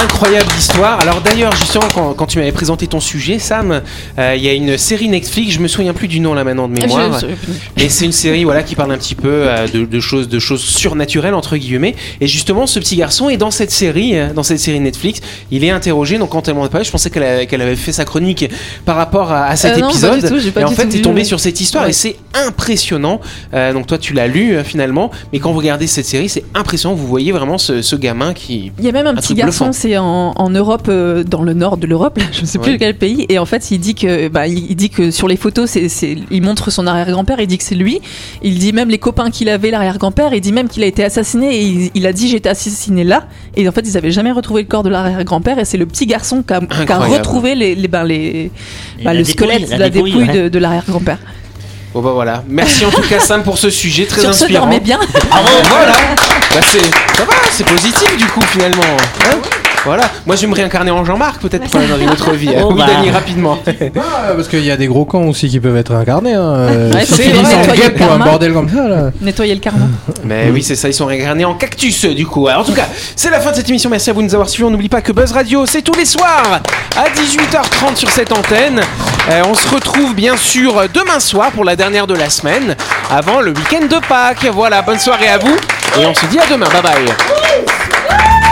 Incroyable 0.00 0.50
histoire. 0.58 0.98
Alors 1.00 1.20
d'ailleurs, 1.20 1.54
justement, 1.54 1.86
quand, 1.94 2.14
quand 2.14 2.26
tu 2.26 2.38
m'avais 2.38 2.52
présenté 2.52 2.86
ton 2.86 2.98
sujet, 3.00 3.38
Sam, 3.38 3.82
euh, 4.18 4.34
il 4.36 4.42
y 4.42 4.48
a 4.48 4.54
une 4.54 4.78
série 4.78 5.08
Netflix, 5.08 5.52
je 5.52 5.58
me 5.60 5.68
souviens 5.68 5.92
plus 5.92 6.08
du 6.08 6.18
nom 6.20 6.32
là 6.32 6.44
maintenant 6.44 6.66
de 6.66 6.72
mémoire, 6.80 7.20
mais 7.76 7.88
c'est 7.90 8.06
une 8.06 8.12
série 8.12 8.44
voilà 8.44 8.62
qui 8.62 8.74
parle 8.74 8.90
un 8.92 8.96
petit 8.98 9.14
peu 9.14 9.28
euh, 9.30 9.68
de, 9.68 9.84
de 9.84 10.00
choses, 10.00 10.28
de 10.28 10.38
choses 10.38 10.62
surnaturelles 10.62 11.34
entre 11.34 11.56
guillemets. 11.58 11.94
Et 12.22 12.26
justement, 12.26 12.66
ce 12.66 12.78
petit 12.78 12.96
garçon 12.96 13.28
est 13.28 13.36
dans 13.36 13.50
cette 13.50 13.70
série, 13.70 14.16
euh, 14.16 14.32
dans 14.32 14.42
cette 14.42 14.60
série 14.60 14.80
Netflix. 14.80 15.20
Il 15.50 15.62
est 15.62 15.70
interrogé. 15.70 16.16
Donc 16.18 16.30
quand 16.30 16.48
elle 16.48 16.54
m'en 16.54 16.64
a 16.64 16.68
parlé, 16.70 16.84
je 16.86 16.90
pensais 16.90 17.10
qu'elle 17.10 17.22
avait, 17.60 17.76
fait 17.76 17.92
sa 17.92 18.04
chronique 18.06 18.48
par 18.86 18.96
rapport 18.96 19.30
à, 19.30 19.44
à 19.46 19.56
cet 19.56 19.76
Euh, 19.76 19.80
non, 19.80 19.88
pas 19.88 19.92
épisode. 19.92 20.22
du 20.22 20.28
tout, 20.28 20.38
j'ai 20.38 20.50
pas 20.52 20.60
et 20.62 20.64
en 20.64 20.70
fait, 20.70 20.86
t'es 20.86 20.96
vu, 20.96 21.02
tombé 21.02 21.24
sur 21.24 21.38
cette 21.38 21.60
histoire 21.60 21.84
Ouais. 21.84 21.90
et 21.90 21.92
c'est 21.92 22.16
impressionnant. 22.46 23.20
Donc 23.52 23.86
toi, 23.86 23.98
tu 23.98 24.14
l'as 24.14 24.26
lu 24.26 24.56
finalement, 24.64 25.10
mais 25.32 25.38
quand 25.38 25.52
vous 25.52 25.58
regardez 25.58 25.86
cette 25.86 26.06
série, 26.06 26.28
c'est 26.30 26.44
impressionnant. 26.54 26.94
Vous 26.94 27.06
voyez 27.06 27.32
vraiment 27.32 27.58
ce, 27.58 27.82
ce 27.82 27.96
gamin 27.96 28.32
qui 28.32 28.72
Il 28.78 28.84
y 28.84 28.88
a 28.88 28.92
même 28.92 29.06
un, 29.06 29.10
Un 29.10 29.14
petit 29.16 29.34
garçon, 29.34 29.66
bluffant. 29.66 29.72
C'est 29.82 29.98
en, 29.98 30.32
en 30.36 30.50
Europe, 30.50 30.86
euh, 30.88 31.24
dans 31.24 31.42
le 31.42 31.54
nord 31.54 31.76
de 31.76 31.86
l'Europe, 31.86 32.18
là, 32.18 32.24
je 32.32 32.40
ne 32.42 32.46
sais 32.46 32.58
plus 32.58 32.72
Ouais. 32.72 32.78
quel 32.78 32.96
pays, 32.96 33.26
et 33.28 33.38
en 33.38 33.46
fait, 33.46 33.70
il 33.70 33.78
dit 33.78 33.94
que, 33.94 34.28
bah, 34.28 34.46
il, 34.46 34.70
il 34.70 34.76
dit 34.76 34.90
que 34.90 35.10
sur 35.10 35.28
les 35.28 35.36
photos, 35.36 35.68
c'est, 35.70 35.88
c'est- 35.88 36.16
il 36.30 36.42
montre 36.42 36.70
son 36.70 36.86
arrière-grand-père, 36.86 37.40
il 37.40 37.46
dit 37.46 37.58
que 37.58 37.64
c'est 37.64 37.74
lui. 37.74 38.00
Il 38.42 38.58
dit 38.58 38.72
même 38.72 38.88
les 38.88 38.98
copains 38.98 39.30
qu'il 39.30 39.48
avait, 39.48 39.70
l'arrière-grand-père, 39.70 40.32
il 40.34 40.40
dit 40.40 40.52
même 40.52 40.68
qu'il 40.68 40.82
a 40.82 40.86
été 40.86 41.04
assassiné, 41.04 41.54
et 41.56 41.62
il, 41.62 41.90
il 41.94 42.06
a 42.06 42.12
dit 42.12 42.28
j'ai 42.28 42.36
été 42.36 42.48
assassiné 42.48 43.04
là. 43.04 43.26
Et 43.56 43.68
en 43.68 43.72
fait, 43.72 43.82
ils 43.86 43.96
avaient 43.96 44.10
jamais 44.12 44.32
retrouvé 44.32 44.62
le 44.62 44.68
corps 44.68 44.82
de 44.84 44.88
l'arrière-grand-père, 44.90 45.58
et 45.58 45.64
c'est 45.64 45.78
le 45.78 45.86
petit 45.86 46.06
garçon 46.06 46.42
qui 46.42 46.54
a, 46.54 46.60
qui 46.60 46.66
a 46.74 46.80
Incroyable. 46.82 47.14
retrouvé 47.14 47.54
les, 47.54 47.74
les, 47.74 47.88
ben, 47.88 48.04
les, 48.04 48.50
la 49.02 49.14
le 49.14 49.24
squelette, 49.24 49.68
la 49.70 49.78
la, 49.78 49.90
dépouille, 49.90 50.12
dépouille, 50.12 50.28
ouais. 50.28 50.42
de, 50.44 50.48
de 50.48 50.58
l'arrière-grand-père. 50.58 51.18
Bon 51.94 52.00
bah 52.00 52.12
voilà. 52.14 52.42
Merci 52.48 52.86
en 52.86 52.90
tout 52.90 53.02
cas 53.02 53.20
Sam 53.20 53.42
pour 53.42 53.58
ce 53.58 53.68
sujet 53.68 54.06
très 54.06 54.22
Sur 54.22 54.32
ce, 54.32 54.44
inspirant. 54.44 54.60
dormez 54.64 54.80
bien. 54.80 54.98
Voilà. 55.30 55.92
Bah 56.54 56.60
c'est 56.62 56.80
ça 56.80 57.24
va, 57.26 57.34
c'est 57.50 57.66
positif 57.66 58.16
du 58.16 58.24
coup 58.28 58.40
finalement. 58.40 58.80
Hein 59.26 59.36
voilà. 59.84 60.04
Moi 60.26 60.36
je 60.36 60.42
vais 60.42 60.46
me 60.46 60.54
réincarner 60.54 60.90
en 60.90 61.04
Jean-Marc 61.04 61.40
peut-être 61.40 61.68
pour- 61.70 61.80
dans 61.80 61.98
une 61.98 62.10
autre 62.10 62.30
vie. 62.32 62.50
Oh, 62.62 62.68
oui 62.72 62.78
bah. 62.78 62.86
Rapidement. 63.12 63.58
Ah, 63.96 64.32
parce 64.36 64.48
qu'il 64.48 64.64
y 64.64 64.70
a 64.70 64.76
des 64.76 64.86
gros 64.86 65.04
cons 65.04 65.28
aussi 65.28 65.48
qui 65.48 65.58
peuvent 65.60 65.76
être 65.76 65.92
incarnés. 65.92 66.34
Hein. 66.34 66.42
Euh, 66.54 66.92
Ouais, 66.92 67.04
c'est 67.04 67.30
pour 67.30 68.06
un 68.06 68.08
karma. 68.08 68.24
bordel 68.24 68.52
comme 68.52 68.68
ça. 68.68 68.86
Là. 68.88 69.10
Nettoyer 69.20 69.54
le 69.54 69.60
carnet. 69.60 69.84
Mais 70.24 70.50
oui 70.52 70.62
c'est 70.62 70.76
ça, 70.76 70.88
ils 70.88 70.94
sont 70.94 71.06
réincarnés 71.06 71.44
en 71.44 71.54
cactus 71.54 72.04
du 72.04 72.26
coup. 72.26 72.46
Alors, 72.48 72.62
en 72.62 72.64
tout 72.64 72.72
cas, 72.74 72.86
c'est 73.16 73.30
la 73.30 73.40
fin 73.40 73.50
de 73.50 73.56
cette 73.56 73.68
émission. 73.68 73.90
Merci 73.90 74.10
à 74.10 74.12
vous 74.12 74.20
de 74.22 74.26
nous 74.26 74.34
avoir 74.34 74.48
suivis. 74.48 74.66
On 74.66 74.70
n'oublie 74.70 74.88
pas 74.88 75.00
que 75.00 75.12
Buzz 75.12 75.32
Radio 75.32 75.66
c'est 75.66 75.82
tous 75.82 75.94
les 75.96 76.04
soirs 76.04 76.60
à 76.96 77.04
18h30 77.10 77.96
sur 77.96 78.10
cette 78.10 78.32
antenne. 78.32 78.80
Euh, 79.30 79.42
on 79.48 79.54
se 79.54 79.68
retrouve 79.68 80.14
bien 80.14 80.36
sûr 80.36 80.82
demain 80.92 81.20
soir 81.20 81.50
pour 81.52 81.64
la 81.64 81.76
dernière 81.76 82.06
de 82.06 82.14
la 82.14 82.30
semaine 82.30 82.76
avant 83.10 83.40
le 83.40 83.50
week-end 83.50 83.86
de 83.86 84.00
Pâques. 84.08 84.46
Voilà, 84.52 84.82
bonne 84.82 84.98
soirée 84.98 85.28
à 85.28 85.38
vous 85.38 85.56
et 86.00 86.06
on 86.06 86.14
se 86.14 86.26
dit 86.26 86.38
à 86.38 86.46
demain. 86.50 86.66
Bye 86.72 86.82
bye. 86.82 88.51